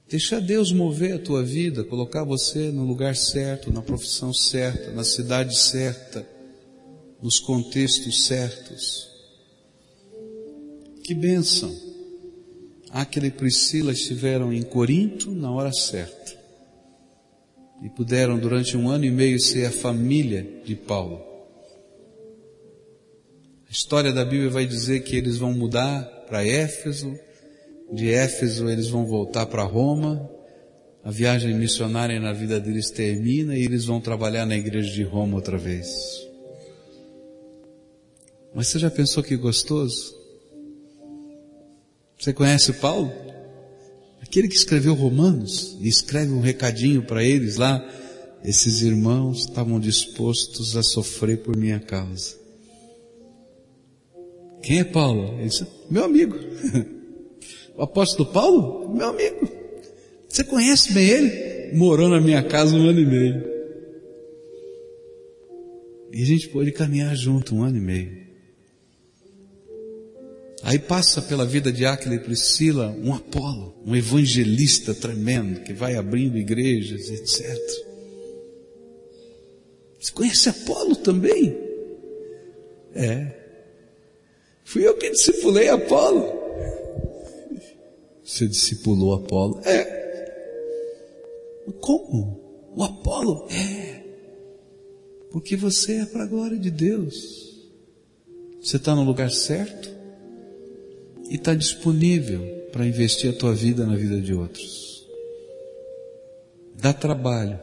Deixar 0.08 0.40
Deus 0.40 0.72
mover 0.72 1.14
a 1.14 1.18
tua 1.18 1.44
vida, 1.44 1.84
colocar 1.84 2.24
você 2.24 2.72
no 2.72 2.84
lugar 2.84 3.14
certo, 3.14 3.72
na 3.72 3.80
profissão 3.80 4.34
certa, 4.34 4.90
na 4.90 5.04
cidade 5.04 5.56
certa, 5.56 6.28
nos 7.22 7.38
contextos 7.38 8.26
certos. 8.26 9.08
Que 11.04 11.14
bênção! 11.14 11.72
Aquele 12.90 13.28
e 13.28 13.30
Priscila 13.30 13.92
estiveram 13.92 14.53
em 14.53 14.62
Corinto 14.62 15.30
na 15.30 15.53
hora 15.53 15.72
certa 15.72 16.36
e 17.80 17.88
puderam 17.88 18.40
durante 18.40 18.76
um 18.76 18.88
ano 18.88 19.05
e 19.05 19.11
meio 19.11 19.38
ser 19.38 19.66
a 19.66 19.70
família 19.70 20.44
de 20.64 20.74
Paulo 20.74 21.34
história 23.75 24.12
da 24.12 24.25
Bíblia 24.25 24.49
vai 24.49 24.64
dizer 24.64 25.01
que 25.01 25.16
eles 25.16 25.37
vão 25.37 25.53
mudar 25.53 26.05
para 26.29 26.47
Éfeso, 26.47 27.18
de 27.93 28.09
Éfeso 28.09 28.68
eles 28.68 28.89
vão 28.89 29.05
voltar 29.05 29.47
para 29.47 29.64
Roma, 29.64 30.31
a 31.03 31.11
viagem 31.11 31.53
missionária 31.55 32.20
na 32.20 32.33
vida 32.33 32.61
deles 32.61 32.89
termina 32.91 33.57
e 33.57 33.64
eles 33.64 33.85
vão 33.85 34.01
trabalhar 34.01 34.47
na 34.47 34.57
igreja 34.57 34.91
de 34.93 35.03
Roma 35.03 35.35
outra 35.35 35.59
vez. 35.59 35.89
Mas 38.55 38.68
você 38.68 38.79
já 38.79 38.91
pensou 38.91 39.25
que 39.25 39.37
gostoso? 39.37 40.14
Você 42.16 42.33
conhece 42.33 42.75
Paulo? 42.75 43.12
Aquele 44.22 44.47
que 44.47 44.55
escreveu 44.55 44.95
Romanos 44.95 45.77
e 45.81 45.89
escreve 45.89 46.33
um 46.33 46.41
recadinho 46.41 47.03
para 47.03 47.25
eles 47.25 47.57
lá. 47.57 47.85
Esses 48.45 48.83
irmãos 48.83 49.41
estavam 49.41 49.81
dispostos 49.81 50.77
a 50.77 50.83
sofrer 50.83 51.39
por 51.39 51.57
minha 51.57 51.81
causa. 51.81 52.43
Quem 54.64 54.80
é 54.80 54.84
Paulo? 54.84 55.38
Ele 55.38 55.48
disse, 55.48 55.66
meu 55.90 56.04
amigo. 56.04 56.36
O 57.76 57.82
apóstolo 57.82 58.30
Paulo? 58.30 58.94
Meu 58.94 59.08
amigo. 59.08 59.48
Você 60.28 60.44
conhece 60.44 60.92
bem 60.92 61.08
ele? 61.08 61.76
Morou 61.76 62.08
na 62.08 62.20
minha 62.20 62.40
casa 62.40 62.76
um 62.76 62.88
ano 62.88 63.00
e 63.00 63.04
meio. 63.04 63.44
E 66.12 66.22
a 66.22 66.24
gente 66.24 66.48
pôde 66.50 66.70
caminhar 66.70 67.16
junto 67.16 67.52
um 67.52 67.64
ano 67.64 67.76
e 67.76 67.80
meio. 67.80 68.24
Aí 70.62 70.78
passa 70.78 71.20
pela 71.20 71.44
vida 71.44 71.72
de 71.72 71.84
Áquila 71.84 72.14
e 72.14 72.20
Priscila 72.20 72.96
um 73.02 73.12
Apolo, 73.12 73.74
um 73.84 73.96
evangelista 73.96 74.94
tremendo, 74.94 75.62
que 75.62 75.72
vai 75.72 75.96
abrindo 75.96 76.38
igrejas, 76.38 77.10
etc. 77.10 77.58
Você 79.98 80.12
conhece 80.12 80.48
Apolo 80.48 80.94
também? 80.94 81.58
É. 82.94 83.43
Fui 84.64 84.86
eu 84.86 84.96
que 84.96 85.10
discipulei 85.10 85.68
Apolo. 85.68 86.32
Você 88.24 88.48
discipulou 88.48 89.14
Apolo? 89.14 89.60
É. 89.64 89.94
Como? 91.80 92.72
O 92.74 92.82
Apolo? 92.82 93.46
É. 93.50 94.02
Porque 95.30 95.54
você 95.56 95.96
é 96.00 96.06
para 96.06 96.24
a 96.24 96.26
glória 96.26 96.56
de 96.56 96.70
Deus. 96.70 97.54
Você 98.60 98.78
está 98.78 98.94
no 98.94 99.04
lugar 99.04 99.30
certo 99.30 99.90
e 101.28 101.34
está 101.34 101.54
disponível 101.54 102.40
para 102.72 102.86
investir 102.86 103.30
a 103.30 103.36
tua 103.36 103.54
vida 103.54 103.84
na 103.84 103.94
vida 103.94 104.20
de 104.20 104.32
outros. 104.32 105.06
Dá 106.74 106.92
trabalho. 106.92 107.58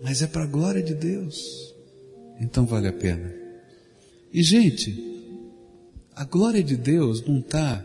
Mas 0.00 0.22
é 0.22 0.26
para 0.26 0.44
a 0.44 0.46
glória 0.46 0.82
de 0.82 0.94
Deus. 0.94 1.73
Então 2.40 2.66
vale 2.66 2.88
a 2.88 2.92
pena. 2.92 3.32
E 4.32 4.42
gente, 4.42 5.14
a 6.14 6.24
glória 6.24 6.62
de 6.62 6.76
Deus 6.76 7.24
não 7.24 7.38
está 7.38 7.84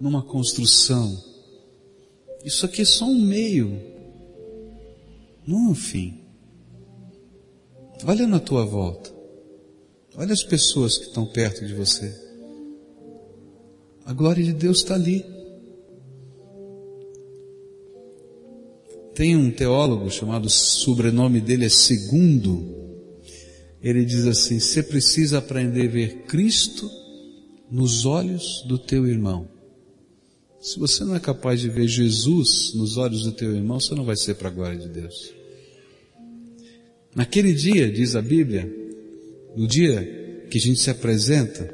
numa 0.00 0.22
construção. 0.22 1.22
Isso 2.44 2.66
aqui 2.66 2.82
é 2.82 2.84
só 2.84 3.04
um 3.04 3.20
meio, 3.20 3.80
não 5.46 5.70
um 5.70 5.74
fim. 5.74 6.20
Olha 8.04 8.26
na 8.26 8.40
tua 8.40 8.64
volta. 8.64 9.12
Olha 10.16 10.32
as 10.32 10.42
pessoas 10.42 10.98
que 10.98 11.04
estão 11.04 11.24
perto 11.24 11.64
de 11.64 11.74
você. 11.74 12.12
A 14.04 14.12
glória 14.12 14.42
de 14.42 14.52
Deus 14.52 14.78
está 14.78 14.94
ali. 14.94 15.24
Tem 19.14 19.36
um 19.36 19.50
teólogo 19.50 20.10
chamado, 20.10 20.48
sobrenome 20.48 21.40
dele 21.40 21.66
é 21.66 21.68
Segundo. 21.68 22.80
Ele 23.82 24.04
diz 24.04 24.26
assim: 24.26 24.58
você 24.58 24.82
precisa 24.82 25.38
aprender 25.38 25.86
a 25.86 25.90
ver 25.90 26.22
Cristo 26.26 26.90
nos 27.70 28.06
olhos 28.06 28.62
do 28.66 28.78
teu 28.78 29.06
irmão. 29.06 29.48
Se 30.60 30.78
você 30.78 31.04
não 31.04 31.16
é 31.16 31.20
capaz 31.20 31.60
de 31.60 31.68
ver 31.68 31.88
Jesus 31.88 32.72
nos 32.74 32.96
olhos 32.96 33.24
do 33.24 33.32
teu 33.32 33.54
irmão, 33.54 33.80
você 33.80 33.94
não 33.94 34.04
vai 34.04 34.16
ser 34.16 34.34
para 34.34 34.48
a 34.48 34.52
glória 34.52 34.78
de 34.78 34.88
Deus. 34.88 35.32
Naquele 37.14 37.52
dia, 37.52 37.90
diz 37.90 38.14
a 38.14 38.22
Bíblia, 38.22 38.72
no 39.56 39.66
dia 39.66 40.46
que 40.48 40.58
a 40.58 40.60
gente 40.60 40.78
se 40.80 40.88
apresenta, 40.88 41.68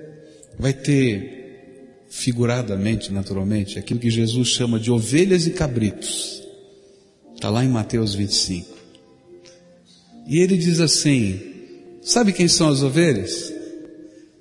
vai 0.58 0.72
ter 0.72 2.06
figuradamente, 2.08 3.12
naturalmente, 3.12 3.78
aquilo 3.78 4.00
que 4.00 4.10
Jesus 4.10 4.48
chama 4.48 4.80
de 4.80 4.90
ovelhas 4.90 5.46
e 5.46 5.50
cabritos. 5.50 6.47
Está 7.38 7.50
lá 7.50 7.64
em 7.64 7.68
Mateus 7.68 8.16
25. 8.16 8.76
E 10.26 10.40
ele 10.40 10.58
diz 10.58 10.80
assim: 10.80 11.40
Sabe 12.02 12.32
quem 12.32 12.48
são 12.48 12.68
as 12.68 12.82
ovelhas? 12.82 13.54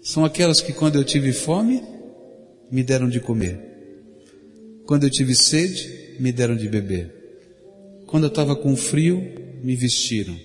São 0.02 0.26
aquelas 0.26 0.62
que 0.62 0.74
quando 0.74 0.96
eu 0.96 1.04
tive 1.04 1.32
fome, 1.32 1.84
me 2.72 2.82
deram 2.82 3.08
de 3.08 3.20
comer. 3.20 3.60
Quando 4.88 5.04
eu 5.04 5.12
tive 5.12 5.36
sede, 5.36 6.16
me 6.20 6.32
deram 6.32 6.56
de 6.56 6.68
beber. 6.68 7.14
Quando 8.08 8.24
eu 8.24 8.30
estava 8.30 8.56
com 8.56 8.76
frio, 8.76 9.24
me 9.64 9.76
vestiram. 9.76 10.36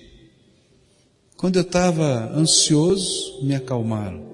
Quando 1.35 1.55
eu 1.55 1.63
estava 1.63 2.31
ansioso, 2.37 3.43
me 3.43 3.55
acalmaram. 3.55 4.31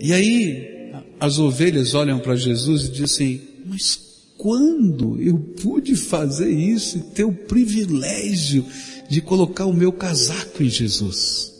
E 0.00 0.14
aí, 0.14 0.90
as 1.20 1.38
ovelhas 1.38 1.92
olham 1.92 2.18
para 2.18 2.34
Jesus 2.34 2.86
e 2.86 2.92
dizem 2.92 3.04
assim, 3.04 3.40
mas 3.66 4.11
quando 4.42 5.22
eu 5.22 5.38
pude 5.38 5.94
fazer 5.94 6.50
isso 6.50 6.98
e 6.98 7.00
ter 7.00 7.22
o 7.22 7.32
privilégio 7.32 8.66
de 9.08 9.20
colocar 9.20 9.66
o 9.66 9.72
meu 9.72 9.92
casaco 9.92 10.64
em 10.64 10.68
Jesus? 10.68 11.52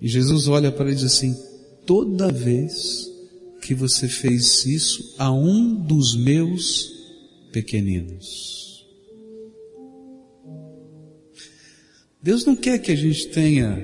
E 0.00 0.08
Jesus 0.08 0.48
olha 0.48 0.72
para 0.72 0.86
ele 0.86 0.94
e 0.94 0.96
diz 0.96 1.04
assim, 1.04 1.36
toda 1.84 2.32
vez 2.32 3.06
que 3.60 3.74
você 3.74 4.08
fez 4.08 4.64
isso 4.64 5.16
a 5.18 5.30
um 5.30 5.74
dos 5.74 6.16
meus 6.16 6.90
pequeninos. 7.52 8.86
Deus 12.22 12.46
não 12.46 12.56
quer 12.56 12.78
que 12.78 12.90
a 12.90 12.96
gente 12.96 13.28
tenha 13.28 13.78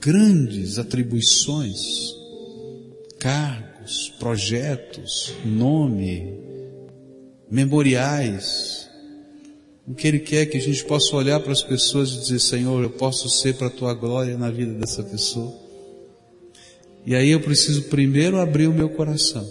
grandes 0.00 0.80
atribuições, 0.80 2.12
cargos, 3.20 3.69
projetos, 4.18 5.32
nome, 5.44 6.34
memoriais. 7.50 8.88
O 9.86 9.94
que 9.94 10.06
Ele 10.06 10.18
quer 10.18 10.42
é 10.42 10.46
que 10.46 10.56
a 10.56 10.60
gente 10.60 10.84
possa 10.84 11.16
olhar 11.16 11.40
para 11.40 11.52
as 11.52 11.62
pessoas 11.62 12.10
e 12.10 12.20
dizer, 12.20 12.38
Senhor, 12.38 12.82
eu 12.82 12.90
posso 12.90 13.28
ser 13.28 13.56
para 13.56 13.66
a 13.66 13.70
Tua 13.70 13.94
glória 13.94 14.36
na 14.36 14.50
vida 14.50 14.72
dessa 14.74 15.02
pessoa. 15.02 15.52
E 17.04 17.14
aí 17.14 17.30
eu 17.30 17.40
preciso 17.40 17.84
primeiro 17.84 18.38
abrir 18.38 18.66
o 18.66 18.74
meu 18.74 18.90
coração, 18.90 19.48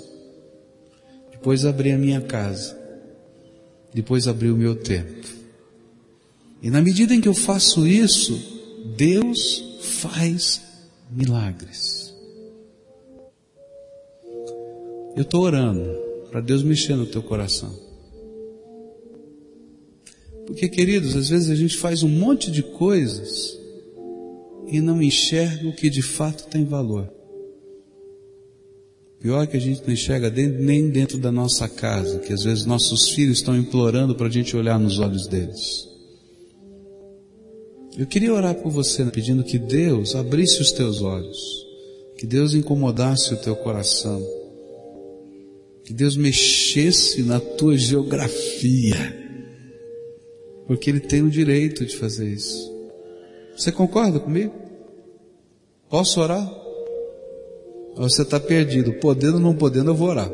depois 1.32 1.66
abrir 1.66 1.94
a 1.94 1.98
minha 1.98 2.22
casa, 2.22 2.78
depois 3.94 4.28
abrir 4.28 4.52
o 4.52 4.58
meu 4.58 4.76
tempo 4.76 5.40
e 6.62 6.70
na 6.70 6.82
medida 6.82 7.14
em 7.14 7.22
que 7.22 7.28
eu 7.28 7.34
faço 7.34 7.88
isso, 7.88 8.38
Deus 8.98 9.64
faz 9.82 10.62
milagres. 11.10 11.99
Eu 15.16 15.24
estou 15.24 15.42
orando 15.42 15.90
para 16.30 16.42
Deus 16.42 16.64
mexer 16.64 16.96
no 16.96 17.06
teu 17.06 17.22
coração. 17.24 17.74
Porque, 20.46 20.68
queridos, 20.68 21.16
às 21.16 21.30
vezes 21.30 21.50
a 21.50 21.56
gente 21.56 21.78
faz 21.78 22.02
um 22.02 22.10
monte 22.10 22.50
de 22.50 22.64
coisas 22.64 23.58
e 24.68 24.82
não 24.82 25.02
enxerga 25.02 25.68
o 25.68 25.74
que 25.74 25.90
de 25.90 26.02
fato 26.02 26.48
tem 26.48 26.66
valor. 26.66 27.12
Pior 29.20 29.46
que 29.48 29.58
a 29.58 29.60
gente 29.60 29.82
não 29.86 29.94
enxerga 29.94 30.30
nem 30.30 30.90
dentro 30.90 31.18
da 31.18 31.32
nossa 31.32 31.68
casa, 31.68 32.20
que 32.20 32.32
às 32.32 32.44
vezes 32.44 32.66
nossos 32.66 33.10
filhos 33.10 33.40
estão 33.40 33.56
implorando 33.56 34.16
para 34.16 34.28
a 34.28 34.32
gente 34.32 34.56
olhar 34.56 34.80
nos 34.80 34.98
olhos 34.98 35.28
deles. 35.28 35.88
Eu 37.98 38.08
queria 38.08 38.34
orar 38.34 38.56
por 38.56 38.72
você, 38.72 39.04
pedindo 39.06 39.44
que 39.44 39.60
Deus 39.60 40.16
abrisse 40.16 40.62
os 40.62 40.72
teus 40.72 41.02
olhos, 41.02 41.38
que 42.18 42.26
Deus 42.26 42.54
incomodasse 42.54 43.34
o 43.34 43.38
teu 43.38 43.58
coração, 43.58 44.26
que 45.90 45.94
Deus 45.96 46.16
mexesse 46.16 47.24
na 47.24 47.40
tua 47.40 47.76
geografia, 47.76 48.96
porque 50.68 50.88
Ele 50.88 51.00
tem 51.00 51.24
o 51.24 51.32
direito 51.32 51.84
de 51.84 51.96
fazer 51.98 52.32
isso. 52.32 52.72
Você 53.58 53.72
concorda 53.72 54.20
comigo? 54.20 54.54
Posso 55.90 56.22
orar? 56.22 56.48
Você 57.96 58.22
está 58.22 58.40
perdido, 58.40 58.94
podendo 59.00 59.38
ou 59.38 59.40
não 59.40 59.56
podendo, 59.56 59.90
eu 59.90 59.96
vou 59.96 60.10
orar. 60.10 60.32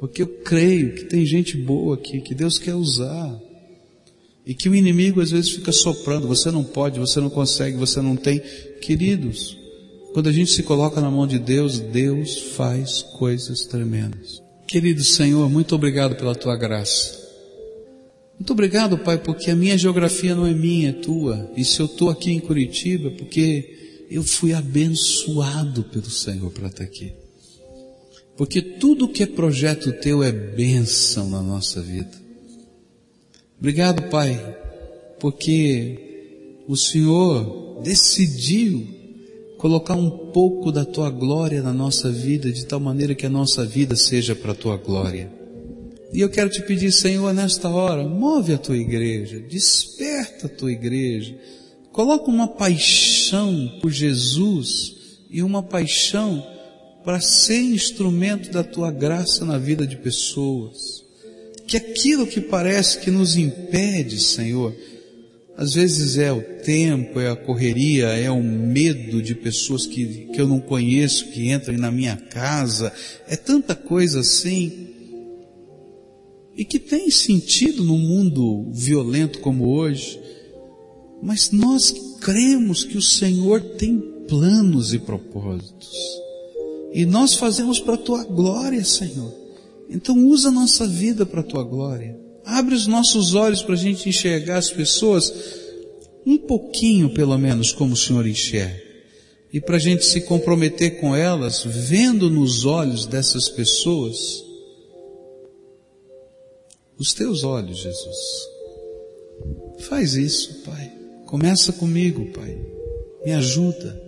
Porque 0.00 0.22
eu 0.22 0.26
creio 0.26 0.96
que 0.96 1.04
tem 1.04 1.24
gente 1.24 1.56
boa 1.56 1.94
aqui, 1.94 2.20
que 2.20 2.34
Deus 2.34 2.58
quer 2.58 2.74
usar. 2.74 3.40
E 4.44 4.54
que 4.54 4.68
o 4.68 4.74
inimigo 4.74 5.20
às 5.20 5.30
vezes 5.30 5.50
fica 5.50 5.70
soprando, 5.70 6.26
você 6.26 6.50
não 6.50 6.64
pode, 6.64 6.98
você 6.98 7.20
não 7.20 7.30
consegue, 7.30 7.76
você 7.76 8.02
não 8.02 8.16
tem. 8.16 8.40
Queridos, 8.80 9.56
quando 10.12 10.28
a 10.28 10.32
gente 10.32 10.50
se 10.50 10.62
coloca 10.62 11.00
na 11.00 11.10
mão 11.10 11.26
de 11.26 11.38
Deus, 11.38 11.78
Deus 11.78 12.38
faz 12.56 13.02
coisas 13.02 13.64
tremendas. 13.64 14.42
Querido 14.66 15.02
Senhor, 15.04 15.48
muito 15.48 15.74
obrigado 15.74 16.16
pela 16.16 16.34
tua 16.34 16.56
graça. 16.56 17.18
Muito 18.38 18.52
obrigado, 18.52 18.98
Pai, 18.98 19.18
porque 19.18 19.50
a 19.50 19.56
minha 19.56 19.76
geografia 19.76 20.34
não 20.34 20.46
é 20.46 20.54
minha, 20.54 20.90
é 20.90 20.92
tua. 20.92 21.50
E 21.56 21.64
se 21.64 21.80
eu 21.80 21.86
estou 21.86 22.08
aqui 22.08 22.32
em 22.32 22.40
Curitiba, 22.40 23.08
é 23.08 23.10
porque 23.10 24.06
eu 24.10 24.22
fui 24.22 24.52
abençoado 24.52 25.84
pelo 25.84 26.10
Senhor 26.10 26.50
para 26.50 26.68
estar 26.68 26.84
aqui. 26.84 27.12
Porque 28.36 28.62
tudo 28.62 29.08
que 29.08 29.22
é 29.22 29.26
projeto 29.26 29.92
teu 29.92 30.22
é 30.22 30.32
bênção 30.32 31.28
na 31.28 31.42
nossa 31.42 31.82
vida. 31.82 32.10
Obrigado, 33.58 34.08
Pai, 34.08 34.56
porque 35.20 36.62
o 36.66 36.76
Senhor 36.76 37.80
decidiu 37.82 38.99
colocar 39.60 39.94
um 39.94 40.08
pouco 40.08 40.72
da 40.72 40.86
tua 40.86 41.10
glória 41.10 41.62
na 41.62 41.74
nossa 41.74 42.10
vida, 42.10 42.50
de 42.50 42.64
tal 42.64 42.80
maneira 42.80 43.14
que 43.14 43.26
a 43.26 43.30
nossa 43.30 43.62
vida 43.62 43.94
seja 43.94 44.34
para 44.34 44.52
a 44.52 44.54
tua 44.54 44.78
glória. 44.78 45.30
E 46.14 46.20
eu 46.22 46.30
quero 46.30 46.48
te 46.48 46.62
pedir, 46.62 46.90
Senhor, 46.90 47.34
nesta 47.34 47.68
hora, 47.68 48.02
move 48.08 48.54
a 48.54 48.58
tua 48.58 48.78
igreja, 48.78 49.38
desperta 49.38 50.46
a 50.46 50.48
tua 50.48 50.72
igreja, 50.72 51.36
coloca 51.92 52.30
uma 52.30 52.48
paixão 52.48 53.78
por 53.82 53.90
Jesus 53.90 54.94
e 55.30 55.42
uma 55.42 55.62
paixão 55.62 56.42
para 57.04 57.20
ser 57.20 57.60
instrumento 57.60 58.50
da 58.50 58.64
tua 58.64 58.90
graça 58.90 59.44
na 59.44 59.58
vida 59.58 59.86
de 59.86 59.98
pessoas. 59.98 61.04
Que 61.66 61.76
aquilo 61.76 62.26
que 62.26 62.40
parece 62.40 62.98
que 62.98 63.10
nos 63.10 63.36
impede, 63.36 64.20
Senhor, 64.20 64.74
às 65.60 65.74
vezes 65.74 66.16
é 66.16 66.32
o 66.32 66.40
tempo, 66.40 67.20
é 67.20 67.28
a 67.28 67.36
correria, 67.36 68.06
é 68.06 68.30
o 68.30 68.42
medo 68.42 69.20
de 69.20 69.34
pessoas 69.34 69.84
que, 69.84 70.30
que 70.32 70.40
eu 70.40 70.48
não 70.48 70.58
conheço 70.58 71.26
que 71.32 71.50
entrem 71.52 71.76
na 71.76 71.90
minha 71.90 72.16
casa, 72.16 72.90
é 73.28 73.36
tanta 73.36 73.74
coisa 73.74 74.20
assim. 74.20 74.88
E 76.56 76.64
que 76.64 76.78
tem 76.78 77.10
sentido 77.10 77.84
num 77.84 77.98
mundo 77.98 78.70
violento 78.72 79.40
como 79.40 79.68
hoje. 79.68 80.18
Mas 81.22 81.50
nós 81.50 81.92
cremos 82.22 82.82
que 82.82 82.96
o 82.96 83.02
Senhor 83.02 83.60
tem 83.60 83.98
planos 84.26 84.94
e 84.94 84.98
propósitos. 84.98 85.90
E 86.94 87.04
nós 87.04 87.34
fazemos 87.34 87.78
para 87.78 87.96
a 87.96 87.98
tua 87.98 88.24
glória, 88.24 88.82
Senhor. 88.82 89.34
Então 89.90 90.26
usa 90.26 90.48
a 90.48 90.52
nossa 90.52 90.86
vida 90.86 91.26
para 91.26 91.40
a 91.40 91.44
tua 91.44 91.62
glória. 91.62 92.29
Abre 92.44 92.74
os 92.74 92.86
nossos 92.86 93.34
olhos 93.34 93.62
para 93.62 93.74
a 93.74 93.78
gente 93.78 94.08
enxergar 94.08 94.58
as 94.58 94.70
pessoas 94.70 95.32
um 96.26 96.38
pouquinho, 96.38 97.10
pelo 97.10 97.36
menos, 97.38 97.72
como 97.72 97.94
o 97.94 97.96
Senhor 97.96 98.26
enxerga. 98.26 98.80
E 99.52 99.60
para 99.60 99.76
a 99.76 99.80
gente 99.80 100.04
se 100.04 100.20
comprometer 100.22 101.00
com 101.00 101.14
elas, 101.14 101.64
vendo 101.64 102.30
nos 102.30 102.64
olhos 102.64 103.06
dessas 103.06 103.48
pessoas 103.48 104.44
os 107.00 107.14
teus 107.14 107.44
olhos, 107.44 107.78
Jesus. 107.78 108.18
Faz 109.88 110.12
isso, 110.12 110.62
Pai. 110.66 110.92
Começa 111.24 111.72
comigo, 111.72 112.26
Pai. 112.26 112.58
Me 113.24 113.32
ajuda. 113.32 113.98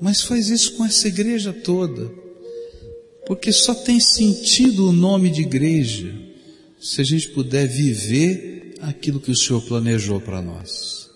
Mas 0.00 0.22
faz 0.22 0.48
isso 0.48 0.76
com 0.76 0.84
essa 0.84 1.08
igreja 1.08 1.52
toda. 1.52 2.08
Porque 3.26 3.52
só 3.52 3.74
tem 3.74 3.98
sentido 3.98 4.88
o 4.88 4.92
nome 4.92 5.28
de 5.28 5.42
igreja 5.42 6.29
se 6.80 7.00
a 7.00 7.04
gente 7.04 7.28
puder 7.30 7.68
viver 7.68 8.74
aquilo 8.80 9.20
que 9.20 9.30
o 9.30 9.36
Senhor 9.36 9.60
planejou 9.62 10.20
para 10.20 10.40
nós. 10.40 11.10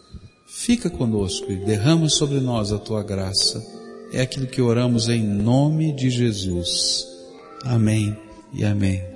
Fica 0.46 0.90
conosco 0.90 1.50
e 1.50 1.56
derrama 1.56 2.08
sobre 2.08 2.40
nós 2.40 2.72
a 2.72 2.78
tua 2.78 3.02
graça. 3.02 3.64
É 4.12 4.20
aquilo 4.20 4.46
que 4.46 4.62
oramos 4.62 5.08
em 5.08 5.22
nome 5.22 5.92
de 5.92 6.10
Jesus. 6.10 7.06
Amém 7.64 8.16
e 8.52 8.64
amém. 8.64 9.13